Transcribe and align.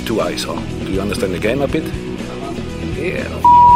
have 0.00 0.06
two 0.08 0.20
eyes, 0.20 0.44
huh? 0.44 0.54
Do 0.84 0.92
you 0.92 1.00
understand 1.00 1.32
the 1.34 1.38
game 1.38 1.60
a 1.62 1.68
bit? 1.68 1.84
Yeah, 2.96 3.24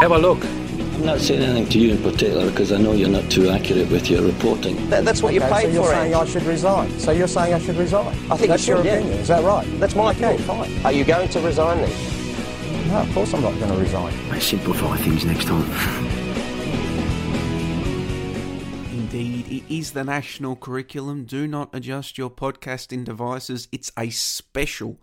have 0.01 0.11
a 0.13 0.19
look. 0.19 0.45
I'm 0.45 1.05
not 1.05 1.19
saying 1.21 1.43
anything 1.43 1.69
to 1.71 1.79
you 1.79 1.91
in 1.93 2.03
particular 2.03 2.51
because 2.51 2.73
I 2.73 2.79
know 2.79 2.93
you're 2.93 3.09
not 3.09 3.31
too 3.31 3.49
accurate 3.51 3.91
with 3.91 4.09
your 4.09 4.23
reporting. 4.23 4.77
That, 4.91 5.05
that's 5.05 5.23
what 5.23 5.34
you 5.34 5.43
Okay, 5.43 5.52
paid 5.52 5.62
so 5.62 5.69
you're 5.69 5.83
for. 5.84 5.91
saying 5.91 6.15
Ed. 6.15 6.19
I 6.19 6.25
should 6.27 6.43
resign. 6.45 6.98
So 6.98 7.11
you're 7.12 7.29
saying 7.29 7.55
I 7.55 7.59
should 7.59 7.77
resign. 7.77 8.07
I 8.30 8.37
think 8.37 8.48
that's 8.48 8.66
you 8.66 8.77
should, 8.77 8.84
your 8.84 8.95
yeah. 8.95 8.98
opinion. 9.01 9.19
Is 9.19 9.29
that 9.29 9.45
right? 9.45 9.66
That's 9.80 9.95
my 9.95 10.11
Okay, 10.12 10.37
opinion. 10.37 10.43
fine. 10.47 10.84
Are 10.87 10.93
you 10.93 11.05
going 11.05 11.29
to 11.29 11.41
resign 11.41 11.79
then? 11.79 12.88
No, 12.88 12.98
of 13.01 13.12
course 13.15 13.34
I'm 13.34 13.43
not 13.43 13.59
going 13.59 13.73
to 13.73 13.79
resign. 13.79 14.12
I 14.30 14.38
simplify 14.38 14.97
things 14.98 15.25
next 15.25 15.47
time. 15.47 15.69
Indeed, 18.93 19.48
it 19.51 19.75
is 19.75 19.93
the 19.93 20.05
national 20.05 20.56
curriculum. 20.56 21.25
Do 21.25 21.47
not 21.48 21.70
adjust 21.75 22.16
your 22.19 22.30
podcasting 22.30 23.05
devices. 23.05 23.69
It's 23.73 23.91
a 23.98 24.11
special 24.11 24.98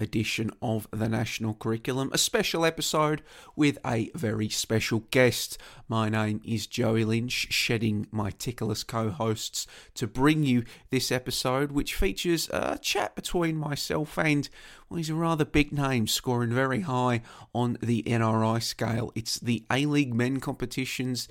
edition 0.00 0.50
of 0.62 0.86
the 0.92 1.08
national 1.08 1.54
curriculum, 1.54 2.10
a 2.12 2.18
special 2.18 2.64
episode 2.64 3.22
with 3.56 3.78
a 3.84 4.10
very 4.14 4.48
special 4.48 5.00
guest. 5.10 5.58
My 5.88 6.08
name 6.08 6.40
is 6.44 6.66
Joey 6.66 7.04
Lynch, 7.04 7.52
shedding 7.52 8.06
my 8.10 8.30
tickless 8.30 8.86
co 8.86 9.10
hosts 9.10 9.66
to 9.94 10.06
bring 10.06 10.44
you 10.44 10.64
this 10.90 11.10
episode, 11.10 11.72
which 11.72 11.94
features 11.94 12.48
a 12.52 12.78
chat 12.78 13.16
between 13.16 13.56
myself 13.56 14.16
and, 14.18 14.48
well, 14.88 14.98
he's 14.98 15.10
a 15.10 15.14
rather 15.14 15.44
big 15.44 15.72
name, 15.72 16.06
scoring 16.06 16.52
very 16.52 16.82
high 16.82 17.22
on 17.52 17.76
the 17.82 18.02
NRI 18.04 18.62
scale. 18.62 19.10
It's 19.14 19.38
the 19.38 19.64
A 19.70 19.86
League 19.86 20.14
men 20.14 20.38
competitions 20.38 21.28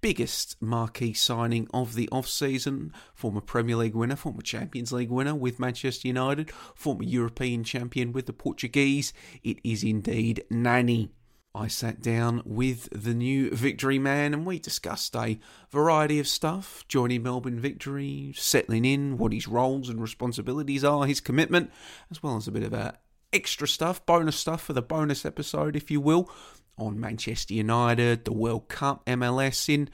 biggest 0.00 0.56
marquee 0.60 1.12
signing 1.12 1.68
of 1.72 1.94
the 1.94 2.08
off-season. 2.10 2.92
Former 3.14 3.40
Premier 3.40 3.76
League 3.76 3.94
winner, 3.94 4.16
former 4.16 4.42
Champions 4.42 4.92
League 4.92 5.10
winner 5.10 5.34
with 5.34 5.58
Manchester 5.58 6.08
United, 6.08 6.50
former 6.74 7.02
European 7.02 7.64
champion 7.64 8.12
with 8.12 8.26
the 8.26 8.32
Portuguese. 8.32 9.12
It 9.42 9.58
is 9.64 9.82
indeed 9.82 10.44
Nani. 10.50 11.10
I 11.54 11.66
sat 11.66 12.00
down 12.00 12.42
with 12.44 12.88
the 12.92 13.14
new 13.14 13.50
Victory 13.50 13.98
man 13.98 14.32
and 14.34 14.46
we 14.46 14.58
discussed 14.58 15.16
a 15.16 15.40
variety 15.70 16.20
of 16.20 16.28
stuff 16.28 16.84
joining 16.86 17.22
Melbourne 17.22 17.58
Victory, 17.58 18.32
settling 18.36 18.84
in, 18.84 19.18
what 19.18 19.32
his 19.32 19.48
roles 19.48 19.88
and 19.88 20.00
responsibilities 20.00 20.84
are, 20.84 21.06
his 21.06 21.20
commitment, 21.20 21.72
as 22.10 22.22
well 22.22 22.36
as 22.36 22.46
a 22.46 22.52
bit 22.52 22.62
of 22.62 22.94
extra 23.32 23.66
stuff, 23.66 24.04
bonus 24.06 24.36
stuff 24.36 24.62
for 24.62 24.72
the 24.72 24.82
bonus 24.82 25.26
episode, 25.26 25.74
if 25.74 25.90
you 25.90 26.00
will, 26.00 26.30
on 26.78 27.00
Manchester 27.00 27.54
United, 27.54 28.24
the 28.24 28.32
World 28.32 28.68
Cup, 28.68 29.04
MLS, 29.06 29.68
in 29.68 29.88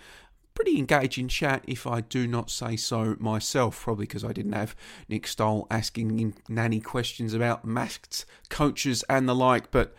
pretty 0.55 0.79
engaging 0.79 1.29
chat, 1.29 1.65
if 1.67 1.87
I 1.87 2.01
do 2.01 2.27
not 2.27 2.51
say 2.51 2.77
so 2.77 3.17
myself, 3.19 3.83
probably 3.83 4.07
because 4.07 4.25
I 4.25 4.33
didn't 4.33 4.53
have 4.53 4.77
Nick 5.09 5.27
Stoll 5.27 5.67
asking 5.71 6.35
Nani 6.49 6.81
questions 6.81 7.35
about 7.35 7.65
masked 7.65 8.25
coaches 8.49 9.05
and 9.09 9.29
the 9.29 9.35
like, 9.35 9.71
but 9.71 9.95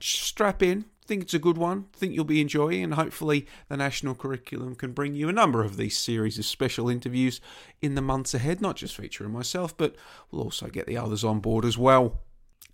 strap 0.00 0.62
in. 0.62 0.86
Think 1.06 1.22
it's 1.22 1.34
a 1.34 1.38
good 1.38 1.56
one. 1.56 1.84
Think 1.92 2.14
you'll 2.14 2.24
be 2.24 2.40
enjoying, 2.40 2.82
and 2.82 2.94
hopefully, 2.94 3.46
the 3.68 3.76
national 3.76 4.16
curriculum 4.16 4.74
can 4.74 4.90
bring 4.90 5.14
you 5.14 5.28
a 5.28 5.32
number 5.32 5.62
of 5.62 5.76
these 5.76 5.96
series 5.96 6.36
of 6.36 6.44
special 6.44 6.88
interviews 6.88 7.40
in 7.80 7.94
the 7.94 8.02
months 8.02 8.34
ahead, 8.34 8.60
not 8.60 8.74
just 8.74 8.96
featuring 8.96 9.30
myself, 9.30 9.76
but 9.76 9.94
we'll 10.32 10.42
also 10.42 10.66
get 10.66 10.86
the 10.88 10.96
others 10.96 11.22
on 11.22 11.38
board 11.38 11.64
as 11.64 11.78
well. 11.78 12.22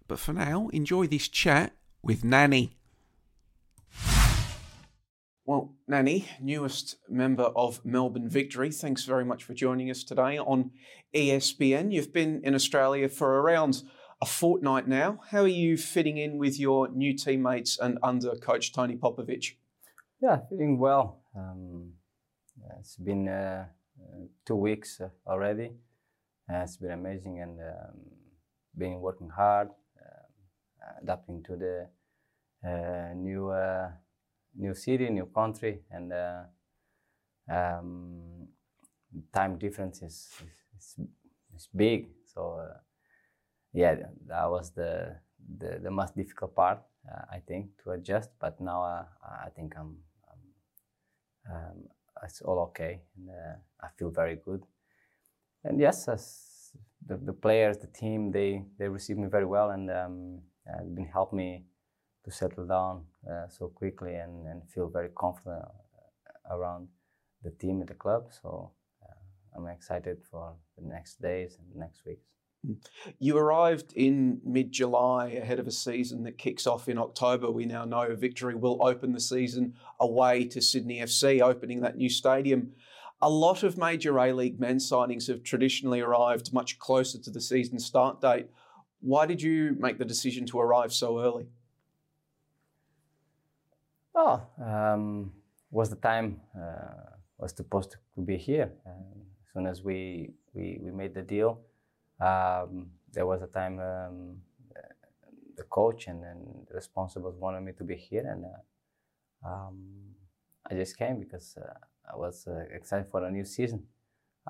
But 0.08 0.18
for 0.18 0.32
now, 0.32 0.68
enjoy 0.72 1.08
this 1.08 1.28
chat 1.28 1.74
with 2.02 2.24
Nani. 2.24 2.72
Well, 5.44 5.74
Nani, 5.92 6.26
newest 6.40 6.96
member 7.06 7.50
of 7.54 7.84
Melbourne 7.84 8.26
Victory, 8.26 8.70
thanks 8.70 9.04
very 9.04 9.26
much 9.26 9.44
for 9.44 9.52
joining 9.52 9.90
us 9.90 10.02
today 10.02 10.38
on 10.38 10.70
ESPN. 11.14 11.92
You've 11.92 12.14
been 12.14 12.40
in 12.42 12.54
Australia 12.54 13.10
for 13.10 13.42
around 13.42 13.82
a 14.22 14.24
fortnight 14.24 14.88
now. 14.88 15.20
How 15.33 15.42
are 15.42 15.46
you 15.46 15.77
fitting 15.77 16.17
in 16.17 16.39
with 16.39 16.58
your 16.58 16.89
new 16.89 17.12
teammates 17.14 17.78
and 17.78 17.98
under 18.02 18.34
coach 18.36 18.72
Tony 18.72 18.96
Popovic? 18.96 19.56
Yeah, 20.22 20.39
fitting 20.48 20.78
well. 20.78 21.20
Um, 21.36 21.92
it's 22.80 22.96
been 22.96 23.28
uh, 23.28 23.67
uh, 24.00 24.24
two 24.46 24.56
weeks 24.56 24.98
already. 25.27 25.72
Uh, 26.50 26.62
it's 26.62 26.78
been 26.78 26.92
amazing 26.92 27.42
and 27.42 27.61
um, 27.61 28.00
been 28.78 28.98
working 28.98 29.28
hard, 29.28 29.68
uh, 30.00 31.02
adapting 31.02 31.42
to 31.42 31.55
the 31.55 31.88
uh, 32.67 33.12
new 33.14 33.50
uh, 33.50 33.90
new 34.57 34.74
city, 34.74 35.08
new 35.11 35.27
country, 35.27 35.80
and 35.90 36.13
uh, 36.13 36.42
um, 37.51 38.48
time 39.33 39.58
difference 39.58 40.02
is, 40.02 40.30
is, 40.77 40.96
is, 41.55 41.68
big. 41.74 42.08
So 42.27 42.61
uh, 42.61 42.79
yeah, 43.73 43.96
that 44.27 44.51
was 44.51 44.70
the 44.73 45.17
the, 45.58 45.80
the 45.83 45.91
most 45.91 46.17
difficult 46.17 46.55
part, 46.55 46.79
uh, 47.11 47.23
I 47.33 47.41
think, 47.41 47.70
to 47.83 47.91
adjust. 47.91 48.30
But 48.41 48.61
now 48.61 48.83
uh, 48.85 49.05
I 49.45 49.48
think 49.51 49.74
I'm, 49.77 49.96
I'm 51.48 51.55
um, 51.55 51.89
it's 52.23 52.41
all 52.42 52.58
okay, 52.70 53.01
and 53.17 53.30
uh, 53.30 53.57
I 53.80 53.89
feel 53.98 54.11
very 54.11 54.36
good. 54.36 54.62
And 55.64 55.80
yes, 55.80 56.08
as 56.08 56.73
the, 57.05 57.17
the 57.17 57.33
players, 57.33 57.79
the 57.79 57.89
team, 57.89 58.30
they 58.30 58.64
they 58.79 58.89
received 58.89 59.18
me 59.18 59.29
very 59.29 59.46
well, 59.46 59.70
and 59.70 59.91
um, 59.91 60.41
uh, 60.68 60.85
been 60.85 61.07
helped 61.07 61.33
me 61.33 61.64
to 62.24 62.30
settle 62.30 62.66
down 62.66 63.05
uh, 63.30 63.48
so 63.48 63.68
quickly 63.68 64.14
and, 64.14 64.46
and 64.46 64.62
feel 64.74 64.88
very 64.88 65.08
confident 65.16 65.64
uh, 65.64 66.56
around 66.56 66.88
the 67.42 67.50
team 67.50 67.80
and 67.80 67.88
the 67.88 67.94
club. 67.94 68.28
So 68.42 68.70
uh, 69.02 69.58
I'm 69.58 69.66
excited 69.68 70.18
for 70.30 70.55
the 70.78 70.86
next 70.86 71.20
days 71.20 71.58
and 71.58 71.78
next 71.78 72.05
weeks. 72.06 72.27
You 73.18 73.36
arrived 73.38 73.92
in 73.94 74.40
mid 74.44 74.70
July 74.70 75.30
ahead 75.30 75.58
of 75.58 75.66
a 75.66 75.72
season 75.72 76.22
that 76.24 76.38
kicks 76.38 76.66
off 76.66 76.88
in 76.88 76.96
October. 76.96 77.50
We 77.50 77.66
now 77.66 77.84
know 77.84 78.14
Victory 78.14 78.55
will 78.55 78.78
open 78.86 79.12
the 79.12 79.20
season 79.20 79.74
away 79.98 80.44
to 80.46 80.61
Sydney 80.61 81.00
FC, 81.00 81.40
opening 81.40 81.80
that 81.80 81.96
new 81.96 82.08
stadium. 82.08 82.72
A 83.20 83.28
lot 83.28 83.62
of 83.64 83.78
major 83.78 84.16
A 84.18 84.32
League 84.32 84.61
men 84.61 84.77
signings 84.77 85.27
have 85.27 85.42
traditionally 85.42 86.00
arrived 86.00 86.52
much 86.52 86.78
closer 86.78 87.18
to 87.18 87.30
the 87.30 87.40
season 87.40 87.80
start 87.80 88.20
date. 88.20 88.46
Why 89.00 89.27
did 89.27 89.42
you 89.42 89.77
make 89.78 89.98
the 89.98 90.05
decision 90.05 90.46
to 90.46 90.61
arrive 90.61 90.92
so 90.92 91.20
early? 91.20 91.46
Oh, 94.14 94.42
um, 94.62 95.33
was 95.70 95.90
the 95.90 95.96
time 95.96 96.40
uh, 96.55 97.17
was 97.39 97.52
supposed 97.56 97.92
to 97.92 98.20
be 98.20 98.36
here. 98.36 98.70
Uh, 98.86 98.90
as 98.90 99.52
soon 99.52 99.67
as 99.67 99.83
we, 99.83 100.33
we, 100.55 100.78
we 100.83 100.90
made 100.90 101.14
the 101.14 101.23
deal, 101.23 101.61
um, 102.20 102.90
there 103.12 103.27
was 103.27 103.42
a 103.42 103.46
time 103.46 103.80
um, 103.80 104.36
the 105.56 105.64
coach 105.64 106.06
and, 106.06 106.24
and 106.24 106.67
the 106.68 106.74
responsibles 106.78 107.36
wanted 107.36 107.61
me 107.62 107.73
to 107.73 107.84
be 107.84 107.96
here, 107.96 108.27
and 108.27 108.45
uh, 108.45 109.48
um, 109.48 110.14
I 110.70 110.74
just 110.74 110.96
came 110.96 111.20
because 111.20 111.56
uh, 111.61 111.74
I 112.12 112.17
was 112.17 112.46
uh, 112.46 112.64
excited 112.74 113.06
for 113.11 113.24
a 113.24 113.30
new 113.30 113.44
season. 113.44 113.84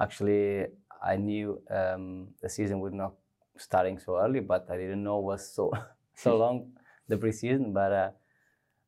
Actually, 0.01 0.67
I 1.03 1.17
knew 1.17 1.61
um, 1.71 2.29
the 2.41 2.49
season 2.49 2.81
would 2.81 2.95
not 2.95 3.15
starting 3.57 3.99
so 3.99 4.19
early, 4.19 4.41
but 4.41 4.67
I 4.71 4.77
didn't 4.77 5.03
know 5.03 5.19
was 5.19 5.55
so 5.55 5.73
so 6.15 6.37
long 6.43 6.73
the 7.09 7.17
preseason. 7.17 7.73
But 7.73 7.93
uh, 7.93 8.11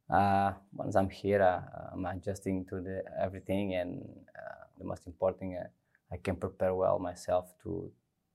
once 0.09 0.97
I'm 0.97 1.11
here, 1.11 1.43
uh, 1.43 1.93
I'm 1.93 2.05
adjusting 2.05 2.65
to 2.67 2.81
the 2.81 3.03
everything, 3.21 3.75
and 3.75 4.03
uh, 4.37 4.65
the 4.79 4.85
most 4.85 5.07
important, 5.07 5.57
uh, 5.57 5.69
I 6.13 6.17
can 6.19 6.37
prepare 6.37 6.75
well 6.75 6.99
myself 6.99 7.55
to 7.63 7.91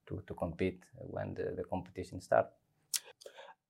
to, 0.08 0.22
to 0.28 0.34
compete 0.34 0.82
when 0.96 1.36
the, 1.36 1.54
the 1.56 1.64
competition 1.64 2.20
starts. 2.20 2.54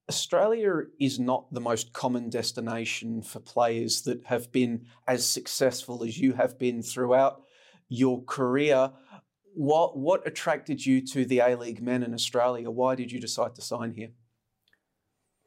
Australia 0.08 0.86
is 1.00 1.20
not 1.20 1.54
the 1.54 1.62
most 1.62 1.94
common 1.94 2.30
destination 2.30 3.22
for 3.22 3.40
players 3.40 4.02
that 4.04 4.24
have 4.26 4.52
been 4.52 4.88
as 5.08 5.24
successful 5.24 6.04
as 6.04 6.18
you 6.18 6.34
have 6.34 6.58
been 6.58 6.82
throughout 6.82 7.44
your 7.90 8.24
career. 8.24 8.92
What 9.54 9.98
what 9.98 10.26
attracted 10.26 10.84
you 10.86 11.06
to 11.08 11.26
the 11.26 11.40
A 11.40 11.56
League 11.56 11.82
men 11.82 12.02
in 12.02 12.14
Australia? 12.14 12.72
Why 12.72 12.96
did 12.96 13.12
you 13.12 13.20
decide 13.20 13.54
to 13.56 13.62
sign 13.62 13.94
here? 13.94 14.12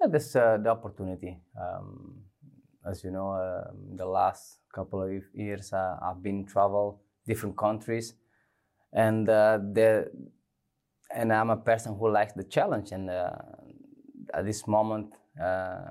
Yeah, 0.00 0.08
this 0.08 0.36
uh, 0.36 0.58
the 0.62 0.70
opportunity. 0.70 1.40
Um, 1.60 2.24
as 2.88 3.04
you 3.04 3.10
know, 3.10 3.32
uh, 3.32 3.70
the 3.96 4.06
last 4.06 4.58
couple 4.74 5.02
of 5.02 5.10
years 5.34 5.72
uh, 5.72 5.96
I've 6.02 6.22
been 6.22 6.44
travel 6.44 7.00
different 7.26 7.56
countries, 7.56 8.14
and 8.92 9.28
uh, 9.28 9.58
the 9.58 10.10
and 11.14 11.32
I'm 11.32 11.50
a 11.50 11.56
person 11.56 11.96
who 11.98 12.10
likes 12.10 12.32
the 12.32 12.44
challenge. 12.44 12.92
And 12.92 13.10
uh, 13.10 13.32
at 14.34 14.44
this 14.44 14.66
moment, 14.66 15.12
uh, 15.42 15.90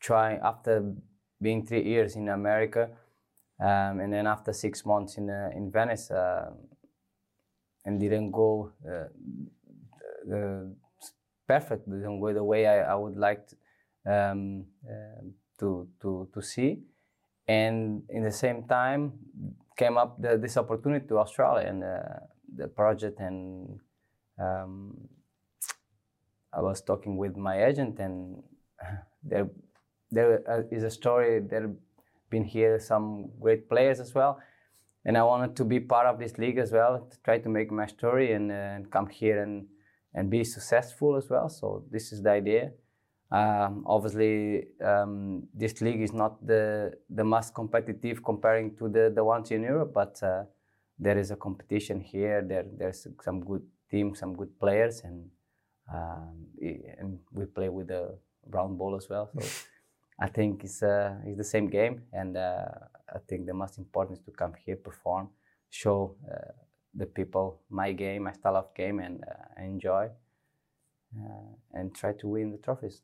trying 0.00 0.38
after 0.42 0.94
being 1.42 1.66
three 1.66 1.84
years 1.84 2.16
in 2.16 2.28
America, 2.28 2.90
um, 3.60 4.00
and 4.00 4.12
then 4.12 4.26
after 4.26 4.52
six 4.52 4.86
months 4.86 5.16
in 5.18 5.28
uh, 5.28 5.50
in 5.54 5.70
Venice, 5.70 6.10
uh, 6.10 6.50
and 7.84 8.00
didn't 8.00 8.30
go 8.30 8.72
the 10.26 10.74
perfect, 11.46 11.88
didn't 11.90 12.20
go 12.20 12.32
the 12.32 12.44
way 12.44 12.66
I, 12.66 12.92
I 12.92 12.94
would 12.94 13.16
like 13.16 13.48
to, 13.48 13.56
um, 14.06 14.66
to 15.60 15.88
to 16.02 16.28
to 16.34 16.42
see, 16.42 16.80
and 17.46 18.02
in 18.08 18.24
the 18.24 18.32
same 18.32 18.64
time 18.66 19.12
came 19.76 19.96
up 19.96 20.20
the, 20.20 20.36
this 20.36 20.56
opportunity 20.56 21.06
to 21.06 21.18
Australia 21.18 21.66
and 21.66 21.84
uh, 21.84 22.20
the 22.56 22.68
project 22.68 23.20
and 23.20 23.80
um, 24.38 25.08
I 26.52 26.60
was 26.60 26.82
talking 26.82 27.16
with 27.16 27.36
my 27.36 27.64
agent, 27.64 27.98
and 27.98 28.42
there 29.22 29.48
there 30.10 30.42
uh, 30.48 30.86
a 30.86 30.90
story. 30.90 31.40
There 31.40 31.70
been 32.30 32.44
here 32.44 32.78
some 32.78 33.30
great 33.40 33.68
players 33.68 34.00
as 34.00 34.14
well, 34.14 34.40
and 35.04 35.16
I 35.16 35.22
wanted 35.22 35.56
to 35.56 35.64
be 35.64 35.80
part 35.80 36.06
of 36.06 36.18
this 36.18 36.38
league 36.38 36.58
as 36.58 36.72
well. 36.72 37.06
To 37.10 37.16
try 37.22 37.38
to 37.38 37.48
make 37.48 37.70
my 37.70 37.86
story 37.86 38.32
and, 38.32 38.50
uh, 38.50 38.54
and 38.54 38.90
come 38.90 39.08
here 39.08 39.42
and 39.42 39.66
and 40.14 40.28
be 40.28 40.42
successful 40.42 41.16
as 41.16 41.28
well. 41.30 41.48
So 41.48 41.84
this 41.90 42.12
is 42.12 42.22
the 42.22 42.30
idea. 42.30 42.72
Um, 43.32 43.84
obviously, 43.86 44.66
um, 44.84 45.46
this 45.54 45.80
league 45.80 46.00
is 46.00 46.12
not 46.12 46.44
the 46.44 46.92
the 47.08 47.24
most 47.24 47.54
competitive 47.54 48.24
comparing 48.24 48.76
to 48.76 48.88
the 48.88 49.12
the 49.14 49.22
ones 49.22 49.50
in 49.50 49.62
Europe, 49.62 49.92
but 49.94 50.20
uh, 50.22 50.44
there 50.98 51.16
is 51.16 51.30
a 51.30 51.36
competition 51.36 52.00
here. 52.00 52.42
There 52.42 52.66
there's 52.76 53.06
some 53.22 53.44
good 53.44 53.62
teams, 53.90 54.18
some 54.18 54.34
good 54.34 54.58
players, 54.58 55.02
and 55.04 55.30
um, 55.94 56.46
and 56.98 57.20
we 57.32 57.44
play 57.44 57.68
with 57.68 57.88
the 57.88 58.18
round 58.50 58.78
ball 58.78 58.96
as 58.96 59.08
well. 59.08 59.30
So 59.38 59.46
I 60.20 60.28
think 60.28 60.64
it's 60.64 60.82
uh, 60.82 61.14
it's 61.24 61.38
the 61.38 61.44
same 61.44 61.68
game, 61.68 62.02
and 62.12 62.36
uh, 62.36 62.64
I 63.14 63.18
think 63.28 63.46
the 63.46 63.54
most 63.54 63.78
important 63.78 64.18
is 64.18 64.24
to 64.24 64.32
come 64.32 64.54
here, 64.64 64.76
perform, 64.76 65.28
show 65.70 66.16
uh, 66.28 66.52
the 66.94 67.06
people 67.06 67.62
my 67.70 67.92
game, 67.92 68.24
my 68.24 68.32
style 68.32 68.56
of 68.56 68.74
game, 68.74 68.98
and 68.98 69.22
uh, 69.22 69.62
enjoy. 69.62 70.10
Uh, 71.18 71.56
and 71.72 71.92
try 71.92 72.12
to 72.12 72.28
win 72.28 72.52
the 72.52 72.58
trophies. 72.58 73.02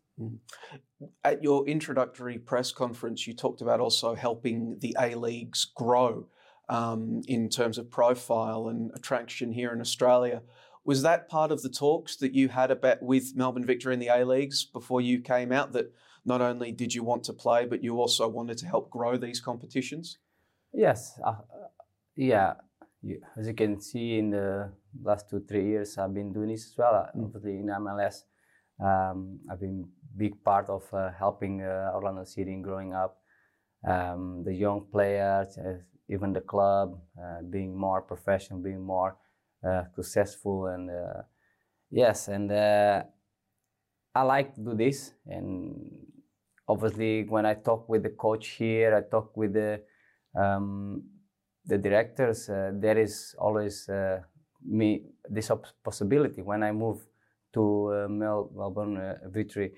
At 1.24 1.42
your 1.42 1.66
introductory 1.66 2.38
press 2.38 2.70
conference, 2.70 3.26
you 3.26 3.34
talked 3.34 3.60
about 3.60 3.80
also 3.80 4.14
helping 4.14 4.78
the 4.78 4.96
A 5.00 5.16
Leagues 5.16 5.64
grow 5.74 6.28
um, 6.68 7.22
in 7.26 7.48
terms 7.48 7.78
of 7.78 7.90
profile 7.90 8.68
and 8.68 8.92
attraction 8.94 9.52
here 9.52 9.72
in 9.72 9.80
Australia. 9.80 10.42
Was 10.84 11.02
that 11.02 11.28
part 11.28 11.50
of 11.50 11.62
the 11.62 11.68
talks 11.68 12.14
that 12.18 12.32
you 12.32 12.48
had 12.48 12.70
about 12.70 13.02
with 13.02 13.34
Melbourne 13.34 13.66
Victory 13.66 13.94
in 13.94 13.98
the 13.98 14.06
A 14.06 14.24
Leagues 14.24 14.64
before 14.64 15.00
you 15.00 15.20
came 15.20 15.50
out? 15.50 15.72
That 15.72 15.92
not 16.24 16.40
only 16.40 16.70
did 16.70 16.94
you 16.94 17.02
want 17.02 17.24
to 17.24 17.32
play, 17.32 17.66
but 17.66 17.82
you 17.82 17.98
also 17.98 18.28
wanted 18.28 18.58
to 18.58 18.66
help 18.66 18.88
grow 18.88 19.16
these 19.16 19.40
competitions? 19.40 20.18
Yes, 20.72 21.18
uh, 21.24 21.34
yeah. 22.14 22.54
You, 23.02 23.20
as 23.36 23.46
you 23.46 23.54
can 23.54 23.80
see 23.80 24.18
in 24.18 24.30
the 24.30 24.72
last 25.02 25.28
two 25.30 25.40
three 25.48 25.66
years, 25.66 25.98
I've 25.98 26.14
been 26.14 26.32
doing 26.32 26.48
this 26.48 26.66
as 26.66 26.78
well. 26.78 27.08
Mm. 27.16 27.24
Obviously 27.24 27.58
in 27.58 27.66
MLS, 27.66 28.22
um, 28.82 29.40
I've 29.50 29.60
been 29.60 29.88
big 30.16 30.42
part 30.42 30.68
of 30.68 30.82
uh, 30.92 31.10
helping 31.18 31.62
uh, 31.62 31.90
Orlando 31.94 32.24
City 32.24 32.52
in 32.52 32.62
growing 32.62 32.94
up, 32.94 33.18
um, 33.86 34.42
the 34.44 34.52
young 34.52 34.86
players, 34.90 35.58
uh, 35.58 35.78
even 36.08 36.32
the 36.32 36.40
club, 36.40 36.98
uh, 37.20 37.42
being 37.50 37.76
more 37.76 38.00
professional, 38.00 38.60
being 38.60 38.82
more 38.82 39.16
uh, 39.66 39.82
successful, 39.94 40.66
and 40.66 40.90
uh, 40.90 41.22
yes, 41.90 42.28
and 42.28 42.50
uh, 42.50 43.02
I 44.14 44.22
like 44.22 44.54
to 44.54 44.60
do 44.60 44.74
this. 44.74 45.12
And 45.26 46.06
obviously, 46.68 47.24
when 47.24 47.44
I 47.44 47.54
talk 47.54 47.88
with 47.88 48.02
the 48.02 48.10
coach 48.10 48.48
here, 48.48 48.96
I 48.96 49.02
talk 49.10 49.36
with 49.36 49.52
the 49.54 49.82
um, 50.38 51.02
the 51.66 51.78
directors. 51.78 52.48
Uh, 52.48 52.70
there 52.74 52.98
is 52.98 53.34
always 53.38 53.88
uh, 53.88 54.20
me 54.64 55.02
this 55.28 55.50
possibility 55.84 56.42
when 56.42 56.62
I 56.62 56.72
move 56.72 56.98
to 57.54 57.92
uh, 57.92 58.08
Mel- 58.08 58.50
Melbourne 58.54 59.18
Victory 59.26 59.72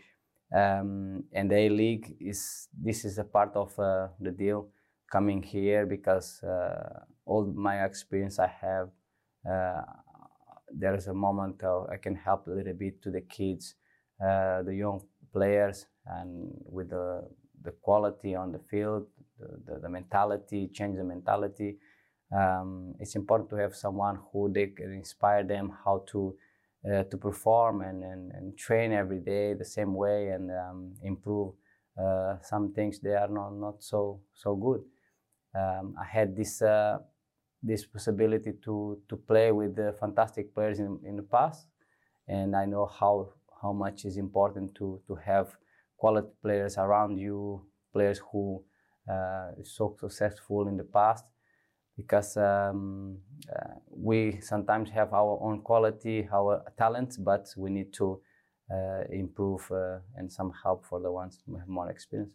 um, 0.54 1.24
and 1.32 1.52
A 1.52 1.68
League 1.68 2.16
is 2.20 2.68
this 2.72 3.04
is 3.04 3.18
a 3.18 3.24
part 3.24 3.54
of 3.54 3.74
the 3.76 4.30
deal 4.30 4.68
coming 5.10 5.42
here 5.42 5.86
because 5.86 6.42
all 7.24 7.52
my 7.54 7.84
experience 7.84 8.38
I 8.38 8.50
have 8.60 8.88
there 10.70 10.94
is 10.94 11.06
a 11.06 11.14
moment 11.14 11.62
I 11.64 11.96
can 11.96 12.14
help 12.14 12.46
a 12.46 12.50
little 12.50 12.74
bit 12.74 13.02
to 13.02 13.10
the 13.10 13.22
kids 13.22 13.74
uh, 14.20 14.62
the 14.62 14.74
young 14.74 15.00
players 15.32 15.86
and 16.06 16.50
with 16.66 16.90
the 16.90 17.22
the 17.62 17.72
quality 17.82 18.34
on 18.34 18.52
the 18.52 18.58
field 18.58 19.06
the, 19.38 19.72
the, 19.72 19.80
the 19.80 19.88
mentality 19.88 20.68
change 20.72 20.96
the 20.96 21.04
mentality 21.04 21.76
um, 22.36 22.94
it's 23.00 23.16
important 23.16 23.48
to 23.50 23.56
have 23.56 23.74
someone 23.74 24.18
who 24.32 24.52
they 24.52 24.66
can 24.66 24.92
inspire 24.92 25.44
them 25.44 25.72
how 25.84 26.04
to 26.08 26.34
uh, 26.88 27.02
to 27.04 27.16
perform 27.16 27.80
and, 27.82 28.04
and, 28.04 28.32
and 28.32 28.56
train 28.56 28.92
every 28.92 29.18
day 29.18 29.54
the 29.54 29.64
same 29.64 29.94
way 29.94 30.28
and 30.28 30.50
um, 30.50 30.94
improve 31.02 31.52
uh, 32.00 32.36
some 32.42 32.72
things 32.72 33.00
they 33.00 33.14
are 33.14 33.28
not, 33.28 33.50
not 33.50 33.82
so 33.82 34.20
so 34.34 34.54
good. 34.54 34.82
Um, 35.58 35.94
I 36.00 36.04
had 36.04 36.36
this 36.36 36.62
uh, 36.62 36.98
this 37.62 37.84
possibility 37.84 38.52
to 38.64 39.00
to 39.08 39.16
play 39.16 39.50
with 39.50 39.74
the 39.74 39.96
fantastic 39.98 40.54
players 40.54 40.78
in, 40.78 41.00
in 41.04 41.16
the 41.16 41.22
past, 41.22 41.66
and 42.28 42.54
I 42.54 42.66
know 42.66 42.86
how 42.86 43.32
how 43.60 43.72
much 43.72 44.04
is 44.04 44.16
important 44.16 44.74
to 44.76 45.00
to 45.08 45.16
have 45.16 45.56
quality 45.96 46.28
players 46.42 46.78
around 46.78 47.18
you, 47.18 47.66
players 47.92 48.20
who 48.30 48.62
so 49.64 49.96
successful 50.00 50.68
in 50.68 50.76
the 50.76 50.84
past 50.84 51.24
because 51.96 52.36
um, 52.36 53.18
uh, 53.52 53.74
we 53.90 54.40
sometimes 54.40 54.88
have 54.90 55.12
our 55.12 55.38
own 55.42 55.60
quality, 55.62 56.28
our 56.32 56.62
talents, 56.78 57.16
but 57.16 57.52
we 57.56 57.70
need 57.70 57.92
to 57.92 58.20
uh, 58.70 59.02
improve 59.10 59.68
uh, 59.72 59.98
and 60.16 60.30
some 60.30 60.52
help 60.62 60.86
for 60.86 61.00
the 61.00 61.10
ones 61.10 61.40
who 61.44 61.56
have 61.56 61.68
more 61.68 61.90
experience. 61.90 62.32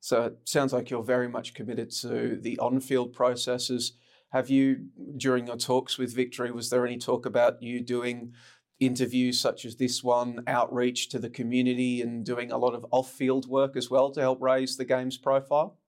So 0.00 0.24
it 0.24 0.38
sounds 0.44 0.72
like 0.72 0.88
you're 0.88 1.02
very 1.02 1.28
much 1.28 1.54
committed 1.54 1.90
to 2.02 2.38
the 2.40 2.58
on-field 2.58 3.12
processes. 3.12 3.92
Have 4.30 4.48
you, 4.48 4.86
during 5.16 5.46
your 5.46 5.56
talks 5.56 5.98
with 5.98 6.14
Victory, 6.14 6.50
was 6.50 6.70
there 6.70 6.86
any 6.86 6.98
talk 6.98 7.26
about 7.26 7.62
you 7.62 7.82
doing 7.84 8.32
interviews 8.78 9.40
such 9.40 9.64
as 9.64 9.76
this 9.76 10.04
one, 10.04 10.44
outreach 10.46 11.08
to 11.10 11.18
the 11.18 11.30
community, 11.30 12.00
and 12.00 12.24
doing 12.24 12.52
a 12.52 12.58
lot 12.58 12.74
of 12.74 12.86
off-field 12.90 13.48
work 13.48 13.76
as 13.76 13.90
well 13.90 14.10
to 14.12 14.20
help 14.20 14.40
raise 14.40 14.76
the 14.76 14.84
game's 14.84 15.18
profile? 15.18 15.78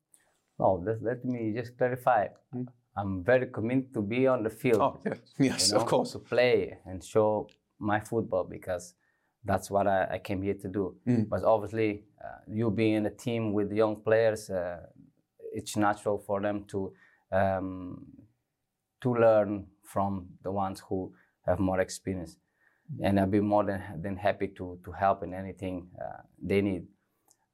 No, 0.61 0.83
let, 0.85 1.03
let 1.03 1.25
me 1.25 1.53
just 1.57 1.77
clarify. 1.79 2.29
Mm. 2.55 2.67
I'm 2.97 3.25
very 3.25 3.47
committed 3.47 3.95
to 3.95 4.03
be 4.03 4.27
on 4.27 4.43
the 4.43 4.51
field. 4.51 4.81
Oh, 4.81 5.01
yeah. 5.07 5.15
yes, 5.39 5.69
you 5.69 5.75
know, 5.75 5.81
of 5.81 5.87
course. 5.87 6.13
To 6.13 6.19
play 6.19 6.79
and 6.87 7.03
show 7.03 7.49
my 7.79 8.01
football 8.01 8.45
because 8.45 8.95
that's 9.45 9.71
what 9.71 9.87
I, 9.87 10.07
I 10.13 10.19
came 10.19 10.43
here 10.43 10.55
to 10.55 10.69
do. 10.69 10.97
Mm. 11.09 11.29
But 11.29 11.45
obviously, 11.45 12.05
uh, 12.23 12.41
you 12.47 12.71
being 12.71 12.95
in 12.95 13.07
a 13.07 13.11
team 13.11 13.53
with 13.53 13.73
young 13.73 13.97
players, 13.97 14.51
uh, 14.51 14.81
it's 15.53 15.77
natural 15.77 16.19
for 16.19 16.41
them 16.41 16.65
to 16.69 16.93
um, 17.33 18.05
to 19.03 19.15
learn 19.15 19.67
from 19.83 20.27
the 20.43 20.51
ones 20.51 20.83
who 20.89 21.13
have 21.47 21.59
more 21.59 21.81
experience. 21.81 22.37
And 23.03 23.19
I'll 23.21 23.27
be 23.27 23.41
more 23.41 23.65
than, 23.65 23.83
than 24.03 24.17
happy 24.17 24.49
to, 24.59 24.79
to 24.85 24.93
help 24.93 25.23
in 25.23 25.33
anything 25.33 25.89
uh, 26.01 26.23
they 26.43 26.61
need. 26.61 26.87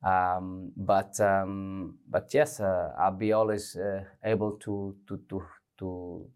Um, 0.05 0.73
but 0.77 1.19
um, 1.21 1.99
but 2.09 2.33
yes, 2.33 2.61
uh, 2.61 2.93
I'll 2.99 3.17
be 3.17 3.33
always 3.33 3.77
uh, 3.77 4.05
able 4.25 4.53
to 4.59 4.97
to 5.09 5.21
to 5.29 5.43
to 5.79 6.31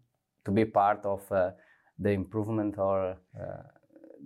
to 0.45 0.51
be 0.51 0.65
part 0.65 1.05
of 1.05 1.31
uh, 1.31 1.51
the 1.99 2.09
improvement 2.09 2.77
or 2.77 3.11
uh, 3.11 3.63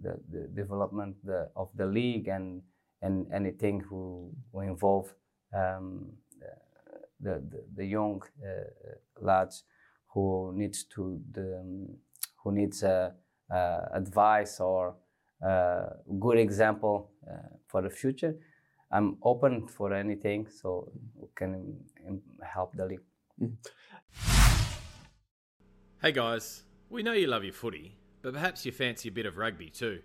the, 0.01 0.19
the 0.31 0.47
development 0.55 1.17
the, 1.23 1.49
of 1.55 1.69
the 1.75 1.85
league 1.85 2.27
and 2.27 2.61
and 3.01 3.27
anything 3.33 3.81
who, 3.81 4.31
who 4.51 4.61
involve 4.61 5.13
um, 5.53 6.13
the, 7.19 7.43
the 7.49 7.63
the 7.75 7.85
young 7.85 8.21
uh, 8.43 8.95
lads 9.21 9.63
who 10.07 10.53
needs 10.55 10.85
to 10.85 11.21
the 11.31 11.59
um, 11.59 11.87
who 12.43 12.51
needs 12.51 12.83
uh, 12.83 13.11
advice 13.93 14.59
or 14.59 14.95
good 16.19 16.37
example 16.39 17.11
for 17.67 17.81
the 17.81 17.89
future. 17.89 18.35
I'm 18.91 19.17
open 19.23 19.67
for 19.67 19.93
anything, 19.93 20.47
so 20.47 20.91
we 21.15 21.27
can 21.35 21.75
um, 22.07 22.21
help 22.43 22.75
the 22.75 22.85
league. 22.85 23.51
Hey 26.01 26.11
guys, 26.11 26.63
we 26.89 27.03
know 27.03 27.13
you 27.13 27.27
love 27.27 27.43
your 27.43 27.53
footy, 27.53 27.97
but 28.21 28.33
perhaps 28.33 28.65
you 28.65 28.71
fancy 28.71 29.09
a 29.09 29.11
bit 29.11 29.25
of 29.25 29.37
rugby 29.37 29.69
too. 29.69 30.01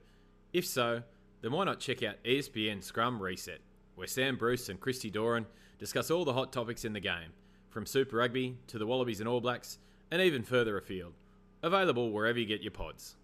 If 0.53 0.67
so, 0.67 1.03
then 1.43 1.53
why 1.53 1.65
not 1.65 1.81
check 1.81 2.03
out 2.03 2.23
ESPN 2.25 2.83
Scrum 2.83 3.23
Reset, 3.23 3.61
where 3.95 4.07
Sam 4.07 4.37
Bruce 4.37 4.69
and 4.69 4.81
Christy 4.81 5.11
Doran 5.11 5.47
discuss 5.79 6.11
all 6.11 6.25
the 6.25 6.33
hot 6.33 6.53
topics 6.53 6.85
in 6.85 6.93
the 6.93 7.01
game, 7.01 7.33
from 7.69 7.87
Super 7.87 8.17
Rugby 8.17 8.57
to 8.69 8.79
the 8.79 8.87
Wallabies 8.87 9.21
and 9.21 9.29
All 9.29 9.41
Blacks, 9.41 9.79
and 10.11 10.21
even 10.21 10.43
further 10.43 10.77
afield. 10.79 11.15
Available 11.63 12.11
wherever 12.11 12.39
you 12.39 12.47
get 12.47 12.63
your 12.63 12.73
pods. 12.73 13.17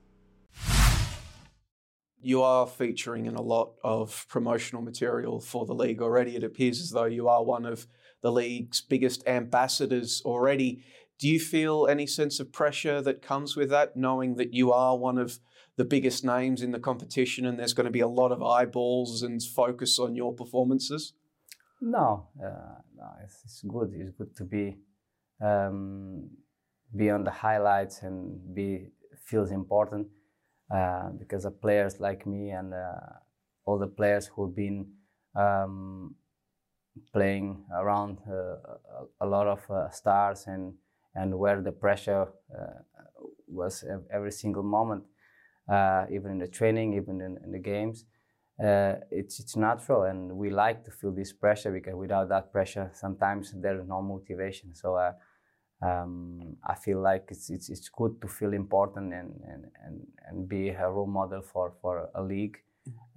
You 2.20 2.42
are 2.42 2.66
featuring 2.66 3.26
in 3.26 3.34
a 3.34 3.42
lot 3.42 3.74
of 3.84 4.26
promotional 4.28 4.82
material 4.82 5.40
for 5.40 5.66
the 5.66 5.74
league 5.74 6.02
already. 6.02 6.36
It 6.36 6.44
appears 6.44 6.80
as 6.80 6.90
though 6.90 7.04
you 7.04 7.28
are 7.28 7.44
one 7.44 7.64
of 7.64 7.86
the 8.22 8.32
league's 8.32 8.80
biggest 8.80 9.26
ambassadors 9.26 10.22
already. 10.24 10.84
Do 11.18 11.28
you 11.28 11.38
feel 11.38 11.86
any 11.86 12.06
sense 12.06 12.40
of 12.40 12.52
pressure 12.52 13.00
that 13.02 13.22
comes 13.22 13.56
with 13.56 13.70
that, 13.70 13.96
knowing 13.96 14.36
that 14.36 14.52
you 14.52 14.72
are 14.72 14.96
one 14.96 15.18
of 15.18 15.38
the 15.76 15.84
biggest 15.84 16.24
names 16.24 16.62
in 16.62 16.72
the 16.72 16.80
competition 16.80 17.44
and 17.46 17.58
there's 17.58 17.74
going 17.74 17.84
to 17.84 17.90
be 17.90 18.00
a 18.00 18.08
lot 18.08 18.32
of 18.32 18.42
eyeballs 18.42 19.22
and 19.22 19.42
focus 19.42 19.98
on 19.98 20.16
your 20.16 20.34
performances? 20.34 21.12
No, 21.80 22.28
uh, 22.42 22.80
no, 22.96 23.06
it's, 23.22 23.42
it's 23.44 23.62
good. 23.62 23.92
It's 23.94 24.10
good 24.10 24.34
to 24.36 24.44
be 24.44 24.78
um, 25.40 26.30
be 26.94 27.10
on 27.10 27.24
the 27.24 27.30
highlights 27.30 28.02
and 28.02 28.54
be 28.54 28.88
feels 29.24 29.50
important. 29.50 30.08
Uh, 30.68 31.10
because 31.10 31.46
players 31.60 32.00
like 32.00 32.26
me 32.26 32.50
and 32.50 32.74
uh, 32.74 33.20
all 33.64 33.78
the 33.78 33.86
players 33.86 34.26
who've 34.26 34.54
been 34.54 34.86
um, 35.36 36.14
playing 37.12 37.64
around 37.72 38.18
uh, 38.28 38.56
a, 39.20 39.26
lot 39.26 39.46
of 39.46 39.60
uh, 39.70 39.88
stars 39.90 40.44
and 40.46 40.74
and 41.14 41.38
where 41.38 41.62
the 41.62 41.72
pressure 41.72 42.26
uh, 42.52 42.80
was 43.46 43.84
every 44.12 44.32
single 44.32 44.62
moment, 44.62 45.04
even 46.10 46.32
in 46.32 46.38
the 46.38 46.48
training, 46.48 46.94
even 46.94 47.20
in, 47.20 47.38
in 47.44 47.52
the 47.52 47.58
games. 47.58 48.04
it's 49.10 49.40
it's 49.40 49.56
natural, 49.56 50.02
and 50.02 50.36
we 50.36 50.50
like 50.50 50.84
to 50.84 50.90
feel 50.90 51.12
this 51.12 51.32
pressure 51.32 51.72
because 51.72 51.94
without 51.94 52.28
that 52.28 52.52
pressure, 52.52 52.90
sometimes 52.92 53.54
there 53.62 53.78
is 53.80 53.86
no 53.86 54.02
motivation. 54.02 54.74
So 54.74 54.96
um, 55.82 56.56
I 56.66 56.74
feel 56.74 57.00
like 57.00 57.26
it's, 57.28 57.50
it's, 57.50 57.68
it's 57.68 57.88
good 57.88 58.20
to 58.22 58.28
feel 58.28 58.52
important 58.52 59.12
and, 59.12 59.40
and, 59.46 59.64
and, 59.84 60.06
and 60.26 60.48
be 60.48 60.70
a 60.70 60.88
role 60.88 61.06
model 61.06 61.42
for, 61.42 61.74
for 61.80 62.08
a 62.14 62.22
league 62.22 62.58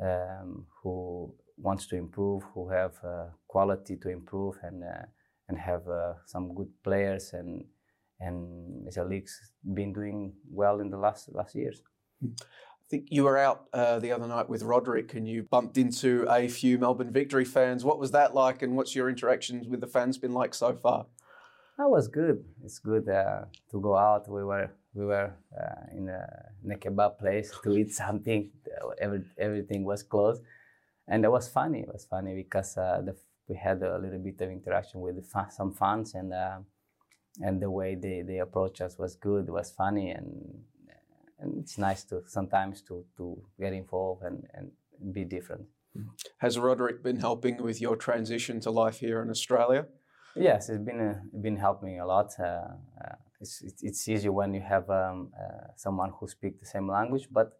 um, 0.01 0.65
who 0.81 1.33
wants 1.57 1.87
to 1.87 1.95
improve, 1.95 2.43
who 2.53 2.69
have 2.69 2.93
uh, 3.03 3.25
quality 3.47 3.95
to 3.97 4.09
improve, 4.09 4.55
and 4.63 4.83
uh, 4.83 5.05
and 5.47 5.57
have 5.57 5.87
uh, 5.87 6.13
some 6.25 6.53
good 6.55 6.69
players 6.83 7.33
and 7.33 7.65
and 8.19 8.91
the 8.93 9.03
league's 9.03 9.51
been 9.73 9.93
doing 9.93 10.33
well 10.49 10.79
in 10.79 10.89
the 10.89 10.97
last 10.97 11.29
last 11.33 11.55
years. 11.55 11.81
I 12.23 12.89
think 12.89 13.07
you 13.09 13.23
were 13.23 13.37
out 13.37 13.65
uh, 13.71 13.99
the 13.99 14.11
other 14.11 14.27
night 14.27 14.49
with 14.49 14.63
Roderick 14.63 15.13
and 15.13 15.27
you 15.27 15.43
bumped 15.43 15.77
into 15.77 16.25
a 16.27 16.47
few 16.47 16.79
Melbourne 16.79 17.13
Victory 17.13 17.45
fans. 17.45 17.85
What 17.85 17.99
was 17.99 18.11
that 18.11 18.33
like, 18.33 18.63
and 18.63 18.75
what's 18.75 18.95
your 18.95 19.09
interactions 19.09 19.67
with 19.67 19.79
the 19.79 19.87
fans 19.87 20.17
been 20.17 20.33
like 20.33 20.55
so 20.55 20.75
far? 20.75 21.05
That 21.79 21.89
was 21.89 22.09
good. 22.09 22.43
It's 22.61 22.77
good 22.77 23.07
uh, 23.07 23.45
to 23.71 23.79
go 23.79 23.95
out. 23.95 24.27
We 24.27 24.43
were 24.43 24.69
we 24.93 25.05
were 25.05 25.31
uh, 25.57 25.97
in, 25.97 26.09
a, 26.09 26.27
in 26.61 26.71
a 26.71 26.75
kebab 26.75 27.17
place 27.17 27.53
to 27.63 27.77
eat 27.77 27.91
something. 28.03 28.51
Every, 28.99 29.21
everything 29.37 29.85
was 29.85 30.03
closed, 30.03 30.41
and 31.07 31.23
it 31.23 31.31
was 31.31 31.47
funny. 31.47 31.79
It 31.79 31.87
was 31.87 32.03
funny 32.03 32.35
because 32.35 32.77
uh, 32.77 33.01
the, 33.05 33.15
we 33.47 33.55
had 33.55 33.81
a 33.81 33.97
little 33.97 34.19
bit 34.19 34.41
of 34.41 34.49
interaction 34.51 34.99
with 34.99 35.25
fan, 35.25 35.51
some 35.51 35.71
fans, 35.73 36.15
and 36.15 36.33
uh, 36.33 36.57
and 37.41 37.61
the 37.61 37.71
way 37.71 37.95
they, 37.95 38.23
they 38.23 38.39
approached 38.39 38.81
us 38.81 38.97
was 38.97 39.15
good. 39.15 39.47
It 39.47 39.51
was 39.51 39.71
funny, 39.71 40.09
and 40.09 40.59
and 41.39 41.59
it's 41.61 41.77
nice 41.77 42.03
to 42.09 42.23
sometimes 42.27 42.81
to 42.89 43.05
to 43.15 43.41
get 43.57 43.71
involved 43.71 44.23
and 44.23 44.45
and 44.53 44.71
be 45.13 45.23
different. 45.23 45.65
Has 46.39 46.59
Roderick 46.59 47.03
been 47.03 47.21
helping 47.21 47.63
with 47.63 47.79
your 47.79 47.95
transition 47.95 48.59
to 48.61 48.69
life 48.69 48.99
here 48.99 49.21
in 49.21 49.29
Australia? 49.29 49.85
Yes, 50.39 50.69
it's 50.69 50.79
been 50.81 51.01
uh, 51.01 51.19
been 51.41 51.57
helping 51.57 51.99
a 51.99 52.05
lot. 52.05 52.31
Uh, 52.39 52.43
uh, 53.03 53.15
it's, 53.41 53.61
it's 53.83 54.07
easier 54.07 54.31
when 54.31 54.53
you 54.53 54.61
have 54.61 54.89
um, 54.89 55.31
uh, 55.37 55.67
someone 55.75 56.11
who 56.17 56.29
speaks 56.29 56.59
the 56.61 56.65
same 56.65 56.87
language, 56.89 57.27
but 57.29 57.57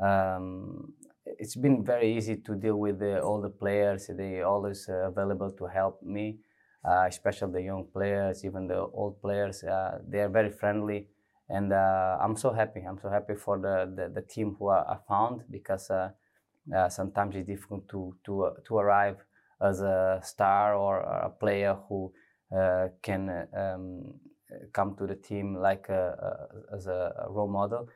um, 0.00 0.94
it's 1.26 1.54
been 1.54 1.84
very 1.84 2.16
easy 2.16 2.36
to 2.36 2.54
deal 2.54 2.76
with 2.76 3.02
all 3.22 3.42
the 3.42 3.50
players. 3.50 4.08
They 4.08 4.40
always 4.40 4.88
uh, 4.88 5.08
available 5.10 5.50
to 5.52 5.66
help 5.66 6.02
me, 6.02 6.38
especially 7.06 7.52
the 7.52 7.62
young 7.62 7.88
players, 7.92 8.42
even 8.42 8.68
the 8.68 8.78
old 8.78 9.20
players. 9.20 9.60
they 10.08 10.20
are 10.20 10.30
very 10.30 10.50
friendly, 10.50 11.08
and 11.50 11.74
I'm 11.74 12.36
so 12.36 12.54
happy. 12.54 12.80
I'm 12.88 12.98
so 13.00 13.10
happy 13.10 13.34
for 13.34 13.58
the 13.58 13.76
the, 13.96 14.08
the 14.08 14.22
team 14.22 14.56
who 14.58 14.70
I 14.70 14.96
found 15.06 15.42
because 15.50 15.90
sometimes 16.88 17.36
it's 17.36 17.46
difficult 17.46 17.86
to 17.90 18.16
to 18.24 18.50
to 18.66 18.78
arrive 18.78 19.18
as 19.64 19.80
a 19.80 20.20
star 20.22 20.74
or 20.74 21.00
a 21.00 21.30
player 21.30 21.76
who 21.88 22.12
uh, 22.56 22.88
can 23.02 23.48
um, 23.56 24.14
come 24.72 24.94
to 24.96 25.06
the 25.06 25.16
team 25.16 25.56
like 25.56 25.88
a, 25.88 26.04
a, 26.72 26.76
as 26.76 26.86
a 26.86 27.26
role 27.28 27.48
model. 27.48 27.88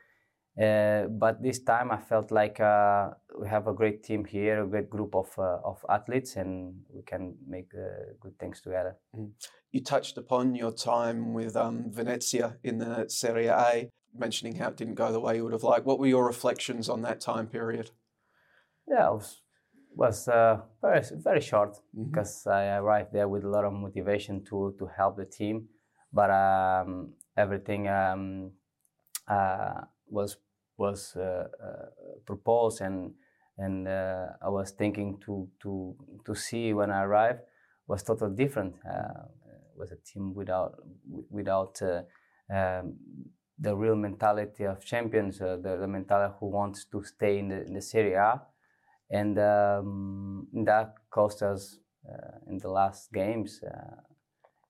Uh, 0.59 1.07
but 1.07 1.41
this 1.41 1.59
time 1.59 1.89
I 1.91 1.97
felt 1.97 2.31
like 2.31 2.59
uh, 2.59 3.11
we 3.39 3.47
have 3.47 3.67
a 3.67 3.73
great 3.73 4.03
team 4.03 4.25
here, 4.25 4.63
a 4.63 4.67
great 4.67 4.89
group 4.89 5.15
of, 5.15 5.29
uh, 5.37 5.59
of 5.63 5.85
athletes, 5.89 6.35
and 6.35 6.73
we 6.89 7.01
can 7.03 7.35
make 7.47 7.71
uh, 7.73 8.13
good 8.19 8.37
things 8.39 8.59
together. 8.59 8.97
Mm. 9.15 9.31
You 9.71 9.81
touched 9.81 10.17
upon 10.17 10.55
your 10.55 10.73
time 10.73 11.33
with 11.33 11.55
um, 11.55 11.85
Venezia 11.91 12.57
in 12.63 12.79
the 12.79 13.05
Serie 13.07 13.47
A, 13.47 13.89
mentioning 14.13 14.55
how 14.55 14.69
it 14.69 14.75
didn't 14.75 14.95
go 14.95 15.11
the 15.11 15.19
way 15.19 15.37
you 15.37 15.43
would 15.43 15.53
have 15.53 15.63
liked. 15.63 15.85
What 15.85 15.99
were 15.99 16.07
your 16.07 16.25
reflections 16.25 16.89
on 16.89 17.03
that 17.03 17.21
time 17.21 17.47
period? 17.47 17.91
Yeah, 18.85 19.07
it 19.07 19.13
was 19.13 19.41
was 19.95 20.27
uh, 20.27 20.61
very 20.81 21.01
very 21.15 21.41
short 21.41 21.73
mm-hmm. 21.73 22.05
because 22.05 22.47
I 22.47 22.77
arrived 22.77 23.13
there 23.13 23.27
with 23.27 23.43
a 23.43 23.49
lot 23.49 23.65
of 23.65 23.73
motivation 23.73 24.43
to 24.45 24.75
to 24.79 24.89
help 24.97 25.17
the 25.17 25.25
team, 25.25 25.67
but 26.13 26.29
um, 26.29 27.13
everything 27.37 27.87
um, 27.87 28.51
uh, 29.27 29.81
was 30.07 30.37
was 30.77 31.15
uh, 31.15 31.47
uh 31.63 31.85
proposed 32.25 32.81
and 32.81 33.13
and 33.57 33.87
uh, 33.87 34.27
I 34.41 34.49
was 34.49 34.71
thinking 34.71 35.19
to 35.25 35.49
to 35.61 35.95
to 36.25 36.35
see 36.35 36.73
when 36.73 36.91
I 36.91 37.03
arrived 37.03 37.41
was 37.87 38.03
totally 38.03 38.35
different. 38.35 38.75
Uh, 38.85 39.25
it 39.73 39.77
was 39.77 39.91
a 39.91 39.97
team 39.97 40.33
without 40.33 40.75
without 41.29 41.81
um, 41.81 42.95
the 43.61 43.75
real 43.75 43.95
mentality 43.95 44.63
of 44.63 44.83
champions, 44.85 45.39
the, 45.39 45.59
the 45.61 45.87
mentality 45.87 46.33
who 46.39 46.47
wants 46.47 46.85
to 46.85 47.03
stay 47.03 47.39
in 47.39 47.49
the, 47.49 47.65
in 47.65 47.73
the 47.73 47.81
Serie 47.81 48.13
A 48.13 48.41
and 49.09 49.39
um, 49.39 50.47
that 50.65 50.93
cost 51.09 51.41
us 51.41 51.79
uh, 52.07 52.37
in 52.47 52.57
the 52.57 52.69
last 52.69 53.11
games. 53.11 53.61
Uh, 53.63 53.95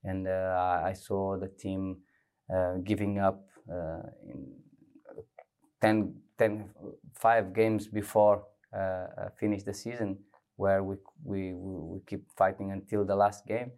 and 0.04 0.28
uh, 0.28 0.82
I 0.84 0.94
saw 0.94 1.38
the 1.38 1.48
team 1.48 1.98
uh, 2.54 2.76
giving 2.84 3.20
up 3.20 3.46
uh, 3.72 4.02
in 4.28 4.48
10, 5.82 6.16
10, 6.38 6.70
five 7.16 7.54
games 7.54 7.88
before 7.88 8.44
finish 9.40 9.64
the 9.64 9.74
season, 9.74 10.18
where 10.56 10.84
we, 10.84 10.96
we, 11.24 11.54
we 11.54 12.00
keep 12.08 12.32
fighting 12.38 12.72
until 12.72 13.04
the 13.04 13.16
last 13.16 13.46
game. 13.48 13.72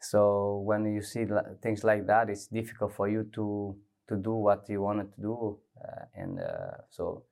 So 0.00 0.62
when 0.64 0.84
you 0.92 1.02
see 1.02 1.26
things 1.62 1.84
like 1.84 2.06
that, 2.06 2.28
it's 2.28 2.46
difficult 2.46 2.94
for 2.94 3.08
you 3.08 3.28
to 3.34 3.76
to 4.08 4.16
do 4.16 4.32
what 4.32 4.68
you 4.68 4.82
wanted 4.82 5.14
to 5.14 5.20
do, 5.20 5.58
and 6.14 6.40
so. 6.90 7.24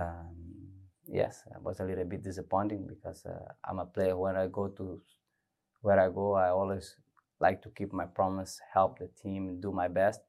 Um, 0.00 0.63
yes, 1.06 1.42
it 1.50 1.62
was 1.62 1.80
a 1.80 1.84
little 1.84 2.04
bit 2.04 2.22
disappointing 2.22 2.86
because 2.86 3.24
uh, 3.26 3.52
I'm 3.64 3.78
a 3.78 3.86
player. 3.86 4.16
When 4.16 4.36
I 4.36 4.46
go 4.46 4.68
to 4.68 5.00
where 5.82 6.00
I 6.00 6.08
go, 6.08 6.34
I 6.34 6.48
always 6.48 6.96
like 7.40 7.62
to 7.62 7.70
keep 7.70 7.92
my 7.92 8.06
promise, 8.06 8.60
help 8.72 8.98
the 8.98 9.08
team, 9.22 9.60
do 9.60 9.72
my 9.72 9.88
best. 9.88 10.20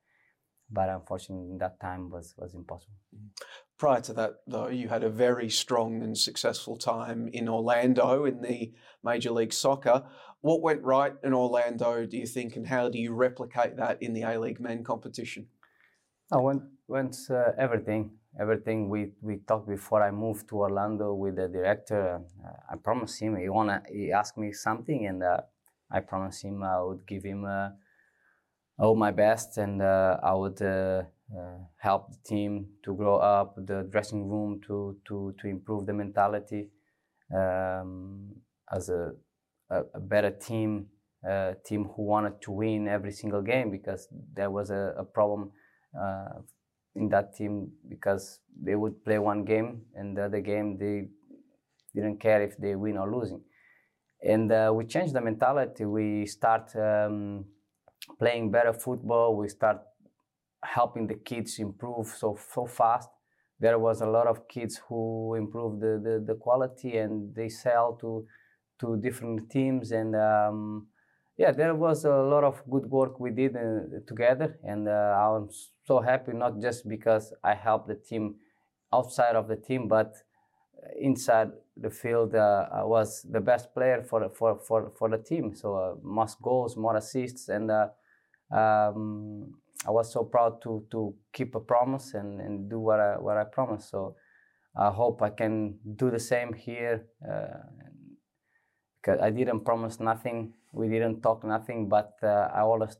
But 0.70 0.89
unfortunately, 0.89 1.58
that 1.60 1.79
time 1.79 2.10
was 2.10 2.34
was 2.38 2.55
impossible. 2.55 2.98
Mm-hmm. 3.15 3.27
Prior 3.77 4.01
to 4.01 4.13
that, 4.13 4.32
though, 4.48 4.70
you 4.70 4.88
had 4.88 5.03
a 5.03 5.10
very 5.10 5.50
strong 5.50 6.01
and 6.01 6.17
successful 6.17 6.77
time 6.77 7.27
in 7.34 7.50
Orlando 7.50 8.25
in 8.25 8.41
the 8.41 8.74
Major 9.03 9.32
League 9.32 9.53
Soccer. 9.53 10.03
What 10.41 10.62
went 10.62 10.84
right 10.84 11.13
in 11.24 11.34
Orlando, 11.34 12.05
do 12.05 12.17
you 12.17 12.25
think, 12.25 12.55
and 12.55 12.67
how 12.67 12.89
do 12.89 12.98
you 12.98 13.13
replicate 13.13 13.77
that 13.77 14.01
in 14.01 14.13
the 14.13 14.24
A 14.24 14.39
League 14.39 14.62
Men 14.62 14.84
competition? 14.84 15.48
I 16.32 16.38
went 16.38 16.63
went 16.88 17.15
uh, 17.29 17.51
everything 17.58 18.12
everything 18.39 18.89
we, 18.89 19.12
we 19.22 19.38
talked 19.38 19.68
before 19.68 20.04
I 20.04 20.12
moved 20.12 20.50
to 20.50 20.58
Orlando 20.60 21.13
with 21.13 21.36
the 21.36 21.48
director. 21.48 22.22
Uh, 22.44 22.74
I 22.74 22.75
promised 22.75 23.22
him 23.22 23.36
he 23.38 23.50
wanna 23.50 23.84
he 23.92 24.12
asked 24.12 24.38
me 24.38 24.51
something, 24.51 25.06
and 25.08 25.24
uh, 25.24 25.42
I 25.92 26.01
promised 26.01 26.44
him 26.44 26.63
I 26.63 26.82
would 26.82 27.06
give 27.08 27.24
him 27.24 27.46
uh, 27.46 27.70
all 28.77 28.96
my 28.96 29.12
best, 29.12 29.58
and 29.58 29.82
uh, 29.82 30.18
I 30.22 30.34
would 30.34 30.62
uh, 30.62 31.04
uh, 31.36 31.58
help 31.77 32.12
the 32.12 32.18
team 32.25 32.68
to 32.84 32.94
grow 32.96 33.18
up, 33.18 33.56
the 33.56 33.88
dressing 33.92 34.27
room 34.30 34.62
to 34.68 34.98
to 35.08 35.34
to 35.39 35.48
improve 35.48 35.86
the 35.86 35.94
mentality 35.94 36.70
um, 37.34 38.36
as 38.72 38.89
a, 38.89 39.13
a, 39.70 39.82
a 39.96 40.00
better 40.00 40.32
team. 40.32 40.88
A 41.27 41.56
team 41.65 41.86
who 41.86 42.04
wanted 42.04 42.39
to 42.44 42.51
win 42.51 42.88
every 42.88 43.12
single 43.12 43.42
game 43.42 43.72
because 43.72 44.08
there 44.36 44.51
was 44.51 44.70
a, 44.70 44.94
a 44.96 45.04
problem 45.04 45.51
in 46.96 47.10
that 47.10 47.36
team 47.36 47.72
because 47.88 48.40
they 48.62 48.75
would 48.75 49.04
play 49.04 49.20
one 49.20 49.44
game 49.44 49.82
and 49.96 50.18
the 50.18 50.25
other 50.25 50.40
game 50.40 50.78
they 50.78 51.08
didn't 51.94 52.20
care 52.20 52.42
if 52.42 52.58
they 52.58 52.75
win 52.75 52.98
or 52.98 53.14
losing. 53.14 53.42
And 54.24 54.52
uh, 54.52 54.72
we 54.74 54.86
changed 54.86 55.14
the 55.14 55.22
mentality. 55.22 55.86
We 55.86 56.25
start 56.25 56.75
um, 56.75 57.46
playing 58.18 58.52
better 58.52 58.74
football. 58.74 59.36
We 59.36 59.50
start 59.50 59.82
helping 60.64 61.08
the 61.08 61.16
kids 61.16 61.60
improve 61.60 62.08
so 62.08 62.38
so 62.54 62.66
fast. 62.66 63.10
There 63.60 63.80
was 63.80 64.02
a 64.02 64.06
lot 64.06 64.28
of 64.28 64.48
kids 64.48 64.82
who 64.88 65.36
improved 65.36 65.80
the, 65.80 66.02
the, 66.04 66.24
the 66.25 66.36
quality 66.36 66.98
and 66.98 67.34
they 67.36 67.50
sell 67.50 67.98
to 68.02 68.25
to 68.80 68.98
different 68.98 69.50
teams 69.50 69.92
and 69.92 70.16
um, 70.16 70.88
yeah, 71.38 71.51
there 71.51 71.75
was 71.75 72.06
a 72.06 72.15
lot 72.15 72.44
of 72.44 72.62
good 72.70 72.86
work 72.89 73.20
we 73.20 73.32
did 73.32 73.56
uh, 73.56 74.00
together, 74.08 74.58
and 74.63 74.88
uh, 74.88 74.92
I'm 74.92 75.50
so 75.86 76.00
happy 76.00 76.32
not 76.34 76.62
just 76.62 76.88
because 76.88 77.34
I 77.44 77.56
helped 77.56 77.88
the 77.88 77.96
team 77.96 78.36
outside 78.94 79.36
of 79.36 79.48
the 79.48 79.58
team, 79.58 79.88
but 79.88 80.15
inside 81.00 81.51
the 81.75 81.89
field, 81.89 82.36
uh, 82.36 82.68
I 82.72 82.84
was 82.84 83.25
the 83.30 83.42
best 83.42 83.74
player 83.74 84.04
for 84.04 84.30
for 84.30 84.60
for, 84.60 84.92
for 84.98 85.10
the 85.10 85.18
team. 85.18 85.54
So 85.56 85.75
uh, 85.75 85.96
most 86.01 86.42
goals, 86.42 86.77
more 86.77 86.96
assists, 86.96 87.50
and 87.50 87.70
uh, 87.70 87.88
um, 88.51 89.56
I 89.86 89.92
was 89.92 90.13
so 90.13 90.24
proud 90.24 90.62
to 90.63 90.86
to 90.92 91.15
keep 91.34 91.56
a 91.56 91.60
promise 91.60 92.13
and, 92.13 92.39
and 92.39 92.70
do 92.70 92.80
what 92.80 93.00
I 93.00 93.18
what 93.20 93.36
I 93.38 93.44
promised. 93.44 93.89
So 93.89 94.15
I 94.77 94.89
hope 94.89 95.22
I 95.22 95.32
can 95.32 95.80
do 95.96 96.10
the 96.12 96.20
same 96.20 96.54
here. 96.54 97.08
Uh, 97.27 97.60
because 99.06 99.22
I 99.22 99.30
didn't 99.30 99.63
promise 99.63 100.00
nothing, 100.00 100.54
we 100.75 100.89
didn't 100.89 101.22
talk 101.22 101.44
nothing, 101.44 101.88
but 101.88 102.13
uh, 102.22 102.50
I 102.53 102.62
always 102.62 102.98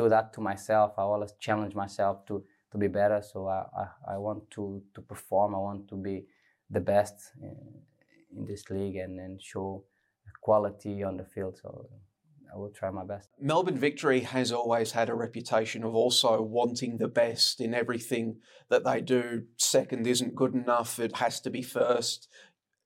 do 0.00 0.08
that 0.08 0.32
to 0.34 0.40
myself. 0.40 0.92
I 0.98 1.02
always 1.02 1.32
challenge 1.38 1.74
myself 1.74 2.26
to 2.26 2.44
to 2.70 2.78
be 2.78 2.88
better. 2.88 3.20
So 3.22 3.48
I, 3.48 3.60
I, 3.82 4.14
I 4.14 4.16
want 4.18 4.50
to 4.52 4.82
to 4.94 5.00
perform. 5.00 5.54
I 5.54 5.58
want 5.58 5.88
to 5.88 5.96
be 5.96 6.26
the 6.70 6.80
best 6.80 7.32
in, 7.40 7.56
in 8.36 8.44
this 8.46 8.68
league 8.70 8.96
and, 8.96 9.18
and 9.20 9.40
show 9.40 9.84
quality 10.40 11.02
on 11.02 11.16
the 11.16 11.24
field. 11.24 11.58
So 11.62 11.88
I 12.52 12.56
will 12.56 12.70
try 12.70 12.90
my 12.90 13.04
best. 13.04 13.28
Melbourne 13.40 13.78
Victory 13.78 14.20
has 14.20 14.52
always 14.52 14.92
had 14.92 15.08
a 15.10 15.14
reputation 15.14 15.84
of 15.84 15.94
also 15.94 16.40
wanting 16.40 16.96
the 16.96 17.08
best 17.08 17.60
in 17.60 17.74
everything 17.74 18.36
that 18.70 18.84
they 18.84 19.00
do. 19.00 19.44
Second 19.56 20.06
isn't 20.06 20.34
good 20.34 20.54
enough, 20.54 20.98
it 20.98 21.16
has 21.16 21.40
to 21.40 21.50
be 21.50 21.62
first. 21.62 22.28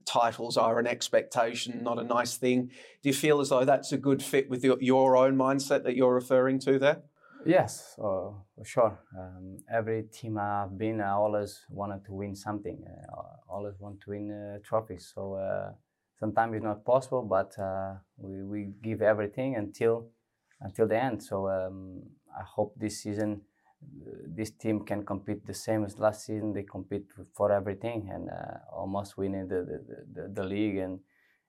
Titles 0.05 0.57
are 0.57 0.79
an 0.79 0.87
expectation, 0.87 1.83
not 1.83 1.99
a 1.99 2.05
nice 2.05 2.37
thing. 2.37 2.71
Do 3.03 3.09
you 3.09 3.15
feel 3.15 3.41
as 3.41 3.49
though 3.51 3.65
that's 3.65 3.93
a 3.93 3.99
good 3.99 4.23
fit 4.23 4.49
with 4.51 4.65
your, 4.65 4.77
your 4.81 5.17
own 5.17 5.37
mindset 5.37 5.85
that 5.85 5.97
you're 5.97 6.15
referring 6.15 6.59
to 6.61 6.79
there? 6.79 7.03
Yes, 7.45 7.97
uh, 7.99 8.31
for 8.55 8.65
sure. 8.65 9.01
Um, 9.19 9.59
every 9.73 10.05
team 10.05 10.39
I've 10.39 10.79
been, 10.79 11.01
I 11.01 11.11
always 11.11 11.65
wanted 11.69 12.05
to 12.05 12.13
win 12.13 12.37
something. 12.37 12.85
Uh, 12.87 13.17
I 13.17 13.53
always 13.53 13.75
want 13.81 14.01
to 14.03 14.11
win 14.11 14.31
uh, 14.31 14.59
trophies. 14.63 15.11
So 15.13 15.35
uh, 15.35 15.73
sometimes 16.19 16.55
it's 16.55 16.65
not 16.65 16.85
possible, 16.85 17.23
but 17.23 17.59
uh, 17.59 17.95
we, 18.17 18.43
we 18.45 18.69
give 18.83 19.03
everything 19.03 19.57
until 19.57 20.09
until 20.61 20.87
the 20.87 21.03
end. 21.03 21.23
So 21.23 21.49
um, 21.49 22.03
I 22.39 22.45
hope 22.45 22.75
this 22.79 23.03
season 23.03 23.41
this 24.27 24.51
team 24.51 24.85
can 24.85 25.05
compete 25.05 25.47
the 25.47 25.55
same 25.55 25.85
as 25.85 25.99
last 25.99 26.27
season. 26.27 26.53
They 26.53 26.63
compete 26.63 27.07
for 27.35 27.53
everything 27.53 28.09
and 28.13 28.29
uh, 28.31 28.59
almost 28.75 29.17
winning 29.17 29.49
the, 29.49 29.61
the, 29.65 29.79
the, 30.15 30.29
the, 30.29 30.45
league 30.45 30.79
and, 30.79 31.01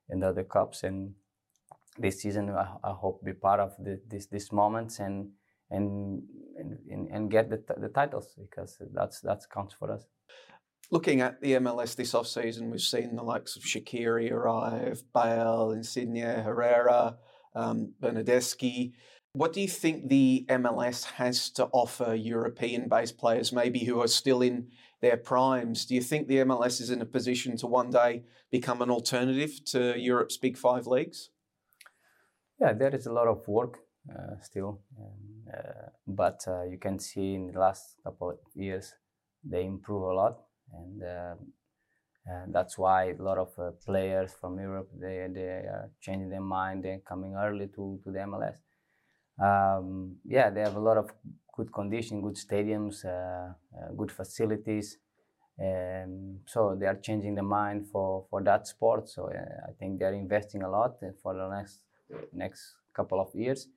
and 0.09 0.21
the 0.21 0.27
other 0.27 0.43
cups. 0.43 0.83
And 0.83 1.13
this 1.97 2.21
season, 2.21 2.49
I, 2.49 2.75
I 2.83 2.91
hope 2.91 3.23
be 3.23 3.33
part 3.33 3.59
of 3.59 3.75
the, 3.79 4.01
this 4.07 4.27
these 4.27 4.51
moments 4.51 4.99
and 4.99 5.29
and 5.69 6.23
and, 6.57 7.07
and 7.09 7.31
get 7.31 7.49
the, 7.49 7.61
the 7.77 7.89
titles 7.89 8.35
because 8.39 8.77
that's 8.93 9.21
that's 9.21 9.45
counts 9.45 9.73
for 9.73 9.91
us 9.91 10.05
looking 10.93 11.21
at 11.21 11.41
the 11.41 11.53
MLS 11.53 11.95
this 11.95 12.13
off-season, 12.13 12.69
we've 12.69 12.79
seen 12.81 13.15
the 13.15 13.23
likes 13.23 13.55
of 13.55 13.63
Shaqiri 13.63 14.31
arrive, 14.31 15.01
Bale, 15.11 15.71
Insigne, 15.71 16.43
Herrera, 16.43 17.17
um, 17.55 17.93
Bernardeschi. 17.99 18.93
What 19.35 19.53
do 19.53 19.61
you 19.61 19.67
think 19.67 20.09
the 20.09 20.45
MLS 20.47 21.05
has 21.13 21.49
to 21.51 21.65
offer 21.71 22.13
European-based 22.13 23.17
players, 23.17 23.51
maybe 23.51 23.79
who 23.79 23.99
are 23.99 24.07
still 24.07 24.43
in 24.43 24.67
their 25.01 25.17
primes? 25.17 25.85
Do 25.85 25.95
you 25.95 26.01
think 26.01 26.27
the 26.27 26.37
MLS 26.45 26.79
is 26.79 26.91
in 26.91 27.01
a 27.01 27.05
position 27.05 27.57
to 27.57 27.65
one 27.65 27.89
day 27.89 28.25
become 28.51 28.83
an 28.83 28.91
alternative 28.91 29.65
to 29.71 29.99
Europe's 29.99 30.37
big 30.37 30.55
five 30.55 30.85
leagues? 30.85 31.31
Yeah, 32.61 32.73
there 32.73 32.93
is 32.93 33.07
a 33.07 33.11
lot 33.11 33.27
of 33.27 33.47
work 33.47 33.79
uh, 34.07 34.35
still, 34.43 34.81
um, 34.99 35.51
uh, 35.51 35.89
but 36.05 36.43
uh, 36.47 36.65
you 36.65 36.77
can 36.77 36.99
see 36.99 37.33
in 37.33 37.51
the 37.51 37.59
last 37.59 37.95
couple 38.03 38.29
of 38.29 38.37
years 38.53 38.93
they 39.43 39.65
improve 39.65 40.03
a 40.03 40.13
lot 40.13 40.43
and 40.73 41.01
uh, 41.01 41.35
that's 42.49 42.77
why 42.77 43.09
a 43.09 43.21
lot 43.21 43.39
of 43.39 43.49
uh, 43.57 43.71
players 43.83 44.31
from 44.39 44.59
Europe 44.59 44.89
they 44.93 45.27
they 45.33 45.65
are 45.75 45.89
changing 46.01 46.29
their 46.29 46.47
mind 46.59 46.85
and 46.85 47.03
coming 47.03 47.33
early 47.35 47.67
to 47.67 47.99
to 48.03 48.11
the 48.11 48.19
MLS. 48.19 48.57
Um, 49.39 50.17
yeah, 50.25 50.49
they 50.49 50.61
have 50.61 50.75
a 50.75 50.79
lot 50.79 50.97
of 50.97 51.11
good 51.55 51.71
condition, 51.71 52.21
good 52.21 52.35
stadiums, 52.35 53.05
uh, 53.05 53.09
uh, 53.09 53.91
good 53.97 54.11
facilities, 54.11 54.97
and 55.57 56.39
so 56.45 56.75
they 56.79 56.85
are 56.85 56.95
changing 56.95 57.35
the 57.35 57.43
mind 57.43 57.87
for 57.91 58.25
for 58.29 58.43
that 58.43 58.67
sport. 58.67 59.09
So 59.09 59.29
uh, 59.29 59.69
I 59.69 59.71
think 59.79 59.99
they 59.99 60.05
are 60.05 60.13
investing 60.13 60.63
a 60.63 60.69
lot 60.69 60.97
for 61.21 61.33
the 61.33 61.49
next 61.49 61.83
next 62.33 62.75
couple 62.93 63.19
of 63.19 63.33
years. 63.33 63.67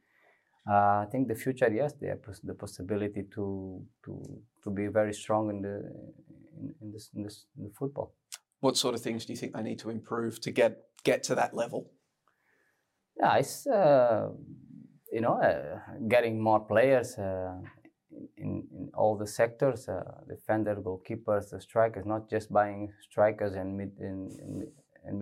Uh, 0.69 1.05
I 1.05 1.07
think 1.11 1.29
the 1.29 1.35
future, 1.35 1.71
yes, 1.73 1.93
they 2.01 2.09
have 2.09 2.21
the 2.43 2.55
possibility 2.55 3.23
to 3.35 3.83
to 4.05 4.43
to 4.65 4.71
be 4.71 4.89
very 4.89 5.15
strong 5.15 5.51
in 5.51 5.63
the 5.63 5.77
in, 6.59 6.75
in 6.81 6.93
this 6.93 7.11
in 7.15 7.23
this 7.23 7.47
in 7.57 7.65
the 7.65 7.71
football. 7.71 8.15
What 8.61 8.77
sort 8.77 8.95
of 8.95 9.01
things 9.01 9.27
do 9.27 9.33
you 9.33 9.37
think 9.37 9.55
they 9.55 9.63
need 9.63 9.79
to 9.81 9.91
improve 9.91 10.41
to 10.41 10.51
get 10.51 10.79
get 11.05 11.23
to 11.25 11.35
that 11.37 11.55
level? 11.55 11.91
Yeah, 13.19 13.37
it's 13.37 13.67
uh, 13.67 14.29
you 15.17 15.23
know 15.23 15.37
uh, 15.41 15.79
getting 16.09 16.39
more 16.49 16.61
players 16.61 17.17
uh, 17.19 17.55
in, 18.37 18.53
in 18.77 18.91
all 18.95 19.17
the 19.17 19.27
sectors, 19.27 19.89
uh, 19.89 20.03
defender, 20.29 20.77
goalkeepers, 20.77 21.51
the 21.51 21.61
strikers, 21.61 22.05
not 22.05 22.29
just 22.29 22.53
buying 22.53 22.93
strikers 23.01 23.55
and 23.55 23.69
mid 23.79 23.93
in, 23.99 24.29
in, 24.45 24.55
in 25.09 25.15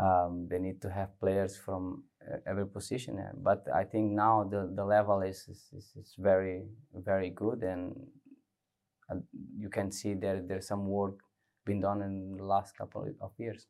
um, 0.00 0.48
they 0.50 0.58
need 0.58 0.80
to 0.80 0.90
have 0.90 1.10
players 1.20 1.58
from 1.58 2.04
every 2.46 2.66
position. 2.66 3.14
But 3.42 3.66
I 3.74 3.84
think 3.84 4.12
now 4.12 4.48
the, 4.50 4.72
the 4.74 4.84
level 4.84 5.20
is, 5.20 5.46
is, 5.50 5.92
is 6.00 6.14
very 6.18 6.62
very 6.94 7.30
good 7.30 7.62
and 7.62 7.94
you 9.58 9.68
can 9.68 9.92
see 9.92 10.14
there 10.14 10.40
there's 10.48 10.68
some 10.68 10.86
work 10.86 11.16
been 11.66 11.80
done 11.80 12.00
in 12.02 12.36
the 12.38 12.44
last 12.44 12.76
couple 12.78 13.06
of 13.20 13.32
years. 13.38 13.66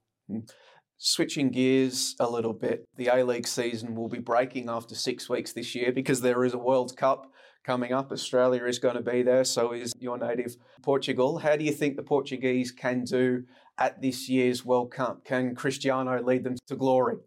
Switching 1.00 1.50
gears 1.50 2.16
a 2.18 2.28
little 2.28 2.52
bit, 2.52 2.84
the 2.96 3.06
A 3.06 3.24
League 3.24 3.46
season 3.46 3.94
will 3.94 4.08
be 4.08 4.18
breaking 4.18 4.68
after 4.68 4.96
six 4.96 5.28
weeks 5.28 5.52
this 5.52 5.72
year 5.72 5.92
because 5.92 6.20
there 6.20 6.44
is 6.44 6.54
a 6.54 6.58
World 6.58 6.96
Cup 6.96 7.30
coming 7.64 7.92
up. 7.92 8.10
Australia 8.10 8.64
is 8.64 8.80
going 8.80 8.96
to 8.96 9.00
be 9.02 9.22
there, 9.22 9.44
so 9.44 9.72
is 9.72 9.92
your 10.00 10.18
native 10.18 10.56
Portugal. 10.82 11.38
How 11.38 11.54
do 11.54 11.64
you 11.64 11.70
think 11.70 11.94
the 11.94 12.02
Portuguese 12.02 12.72
can 12.72 13.04
do 13.04 13.44
at 13.78 14.02
this 14.02 14.28
year's 14.28 14.64
World 14.64 14.90
Cup? 14.90 15.24
Can 15.24 15.54
Cristiano 15.54 16.20
lead 16.20 16.42
them 16.42 16.56
to 16.66 16.74
glory? 16.74 17.18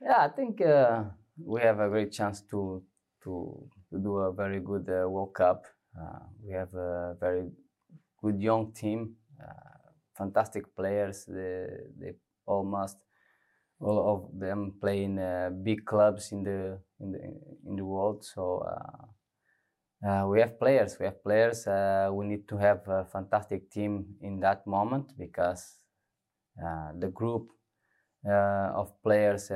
Yeah, 0.00 0.18
I 0.18 0.28
think 0.28 0.60
uh, 0.60 1.04
we 1.38 1.60
have 1.60 1.78
a 1.78 1.88
great 1.88 2.10
chance 2.10 2.42
to 2.50 2.82
to, 3.22 3.68
to 3.92 3.98
do 3.98 4.16
a 4.16 4.32
very 4.32 4.60
good 4.60 4.88
uh, 4.88 5.08
World 5.08 5.34
Cup. 5.34 5.64
Uh, 5.96 6.20
we 6.44 6.52
have 6.54 6.72
a 6.74 7.14
very 7.20 7.44
good 8.22 8.40
young 8.40 8.72
team, 8.72 9.14
uh, 9.40 9.90
fantastic 10.16 10.74
players. 10.74 11.24
They, 11.26 11.66
they 12.00 12.12
almost 12.46 12.96
all 13.80 14.14
of 14.14 14.40
them 14.40 14.74
playing 14.80 15.18
uh, 15.18 15.50
big 15.62 15.84
clubs 15.84 16.32
in 16.32 16.42
the 16.42 16.78
in 17.00 17.12
the 17.12 17.20
in 17.66 17.76
the 17.76 17.84
world. 17.84 18.24
So 18.24 18.64
uh, 18.64 20.08
uh, 20.08 20.26
we 20.28 20.40
have 20.40 20.58
players. 20.58 20.96
We 20.98 21.06
have 21.06 21.22
players. 21.22 21.66
Uh, 21.66 22.10
we 22.12 22.26
need 22.26 22.48
to 22.48 22.56
have 22.56 22.88
a 22.88 23.04
fantastic 23.04 23.70
team 23.70 24.16
in 24.20 24.40
that 24.40 24.66
moment 24.66 25.12
because 25.18 25.78
the 26.98 27.08
group 27.08 27.50
of 28.24 28.90
players 29.02 29.50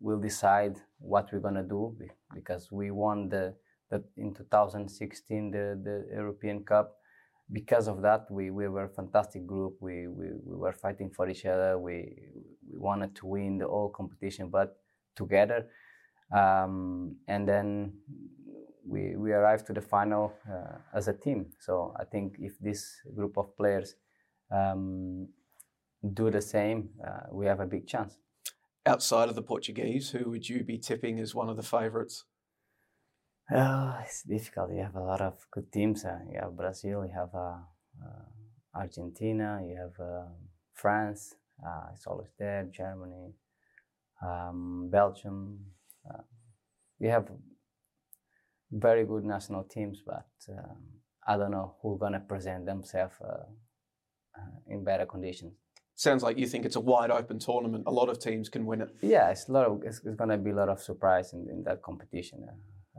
will 0.00 0.18
decide 0.18 0.80
what 0.98 1.30
we're 1.32 1.40
gonna 1.40 1.62
do 1.62 1.96
because 2.32 2.72
we 2.72 2.90
won 2.90 3.28
the 3.28 3.54
that 3.90 4.02
in 4.16 4.34
2016 4.34 5.50
the, 5.50 5.80
the 5.82 6.14
European 6.14 6.64
Cup. 6.64 6.96
Because 7.52 7.88
of 7.88 8.02
that, 8.02 8.26
we, 8.30 8.50
we 8.50 8.68
were 8.68 8.84
a 8.84 8.88
fantastic 8.88 9.46
group. 9.46 9.76
We, 9.80 10.08
we, 10.08 10.28
we 10.44 10.56
were 10.56 10.72
fighting 10.72 11.10
for 11.10 11.28
each 11.28 11.44
other. 11.44 11.78
We, 11.78 12.16
we 12.70 12.78
wanted 12.78 13.14
to 13.16 13.26
win 13.26 13.58
the 13.58 13.66
whole 13.66 13.90
competition, 13.90 14.48
but 14.48 14.76
together. 15.14 15.66
Um, 16.34 17.16
and 17.28 17.46
then 17.46 17.92
we, 18.86 19.14
we 19.16 19.32
arrived 19.32 19.66
to 19.66 19.72
the 19.72 19.80
final 19.80 20.32
uh, 20.50 20.78
as 20.94 21.08
a 21.08 21.12
team. 21.12 21.46
So 21.60 21.94
I 21.98 22.04
think 22.04 22.36
if 22.38 22.58
this 22.58 22.96
group 23.14 23.36
of 23.36 23.56
players 23.56 23.94
um, 24.50 25.28
do 26.12 26.30
the 26.30 26.40
same, 26.40 26.90
uh, 27.06 27.26
we 27.30 27.46
have 27.46 27.60
a 27.60 27.66
big 27.66 27.86
chance. 27.86 28.16
Outside 28.86 29.28
of 29.28 29.34
the 29.34 29.42
Portuguese, 29.42 30.10
who 30.10 30.30
would 30.30 30.48
you 30.48 30.62
be 30.62 30.78
tipping 30.78 31.18
as 31.18 31.34
one 31.34 31.48
of 31.48 31.56
the 31.56 31.62
favourites? 31.62 32.24
Oh, 33.50 33.96
it's 34.02 34.22
difficult. 34.22 34.70
You 34.72 34.82
have 34.82 34.94
a 34.96 35.02
lot 35.02 35.20
of 35.20 35.34
good 35.50 35.70
teams. 35.70 36.04
Uh, 36.04 36.18
you 36.32 36.40
have 36.40 36.56
Brazil, 36.56 37.04
you 37.04 37.12
have 37.14 37.34
uh, 37.34 37.58
uh, 38.02 38.24
Argentina, 38.74 39.60
you 39.62 39.76
have 39.76 40.00
uh, 40.00 40.28
France. 40.72 41.34
Uh, 41.64 41.88
it's 41.94 42.06
always 42.06 42.30
there. 42.38 42.64
Germany, 42.72 43.34
um, 44.22 44.88
Belgium. 44.90 45.58
Uh, 46.08 46.22
you 46.98 47.10
have 47.10 47.30
very 48.70 49.04
good 49.04 49.24
national 49.24 49.64
teams, 49.64 50.02
but 50.04 50.26
um, 50.48 50.78
I 51.26 51.36
don't 51.36 51.50
know 51.50 51.76
who's 51.82 52.00
gonna 52.00 52.20
present 52.20 52.66
themselves 52.66 53.14
in 54.68 54.82
better 54.82 55.06
conditions. 55.06 55.52
Sounds 55.94 56.22
like 56.22 56.38
you 56.38 56.46
think 56.46 56.64
it's 56.64 56.76
a 56.76 56.80
wide 56.80 57.10
open 57.10 57.38
tournament. 57.38 57.84
A 57.86 57.92
lot 57.92 58.08
of 58.08 58.18
teams 58.18 58.48
can 58.48 58.66
win 58.66 58.80
it. 58.80 58.90
Yeah, 59.00 59.30
it's 59.30 59.48
a 59.48 59.52
lot 59.52 59.66
of. 59.66 59.82
It's, 59.84 60.00
it's 60.04 60.16
gonna 60.16 60.38
be 60.38 60.50
a 60.50 60.54
lot 60.54 60.68
of 60.70 60.80
surprise 60.80 61.34
in, 61.34 61.46
in 61.48 61.62
that 61.64 61.82
competition 61.82 62.48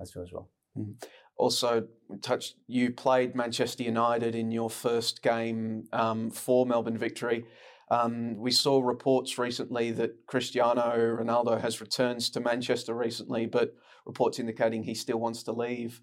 as 0.02 0.14
well. 0.16 0.50
Mm-hmm. 0.78 0.92
Also, 1.38 1.88
touched 2.22 2.56
you 2.68 2.92
played 2.92 3.36
Manchester 3.36 3.84
United 3.84 4.36
in 4.36 4.52
your 4.52 4.70
first 4.70 5.22
game 5.22 5.88
um, 5.92 6.30
for 6.32 6.66
Melbourne 6.66 6.98
Victory. 6.98 7.46
Um, 7.92 8.38
we 8.38 8.52
saw 8.52 8.82
reports 8.82 9.38
recently 9.38 9.92
that 9.92 10.26
Cristiano 10.28 11.18
Ronaldo 11.22 11.60
has 11.62 11.82
returned 11.82 12.22
to 12.34 12.40
Manchester 12.40 12.94
recently, 12.96 13.46
but 13.46 13.74
reports 14.06 14.40
indicating 14.40 14.84
he 14.84 14.96
still 14.96 15.20
wants 15.20 15.44
to 15.44 15.52
leave. 15.52 16.02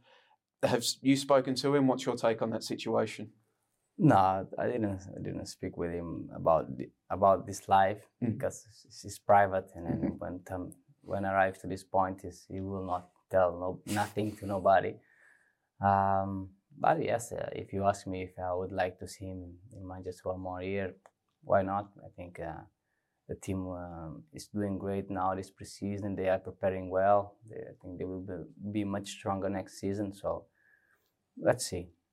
Have 0.62 0.84
you 1.00 1.16
spoken 1.16 1.54
to 1.56 1.74
him? 1.74 1.88
What's 1.88 2.06
your 2.06 2.14
take 2.16 2.40
on 2.42 2.50
that 2.50 2.62
situation? 2.62 3.30
No, 3.98 4.46
I 4.58 4.66
didn't. 4.66 5.00
I 5.16 5.20
didn't 5.22 5.46
speak 5.46 5.76
with 5.76 5.92
him 5.92 6.30
about 6.34 6.76
the, 6.76 6.88
about 7.10 7.46
this 7.46 7.68
life 7.68 8.02
Mm. 8.22 8.34
because 8.34 8.64
it's, 8.86 9.04
it's 9.04 9.18
private, 9.18 9.70
and 9.74 9.86
then 9.86 10.10
Mhm. 10.10 10.18
when 10.18 10.72
when 11.04 11.24
I 11.24 11.32
arrive 11.32 11.58
to 11.58 11.66
this 11.66 11.82
point, 11.84 12.24
is 12.24 12.46
he 12.48 12.60
will 12.60 12.86
not 12.86 13.08
tell 13.32 13.50
no 13.62 13.70
nothing 14.00 14.28
to 14.38 14.46
nobody. 14.46 14.92
Um, 15.88 16.50
but 16.78 16.96
yes, 17.02 17.32
uh, 17.32 17.48
if 17.52 17.72
you 17.72 17.84
ask 17.84 18.06
me 18.06 18.22
if 18.22 18.34
I 18.38 18.54
would 18.54 18.72
like 18.82 18.98
to 19.00 19.06
see 19.14 19.26
him 19.32 19.40
in 19.76 19.82
Manchester 19.86 20.28
one 20.32 20.40
more 20.40 20.62
year, 20.62 20.94
why 21.42 21.62
not? 21.62 21.86
I 22.06 22.08
think 22.16 22.40
uh, 22.40 22.62
the 23.28 23.36
team 23.36 23.60
um, 23.68 24.22
is 24.32 24.46
doing 24.46 24.78
great 24.78 25.10
now 25.10 25.34
this 25.34 25.50
preseason. 25.50 26.16
They 26.16 26.28
are 26.28 26.38
preparing 26.38 26.90
well. 26.90 27.36
They, 27.48 27.56
I 27.56 27.74
think 27.80 27.98
they 27.98 28.04
will 28.04 28.26
be, 28.30 28.36
be 28.72 28.84
much 28.84 29.08
stronger 29.18 29.48
next 29.48 29.80
season. 29.80 30.14
So 30.14 30.46
let's 31.48 31.66
see. 31.68 31.88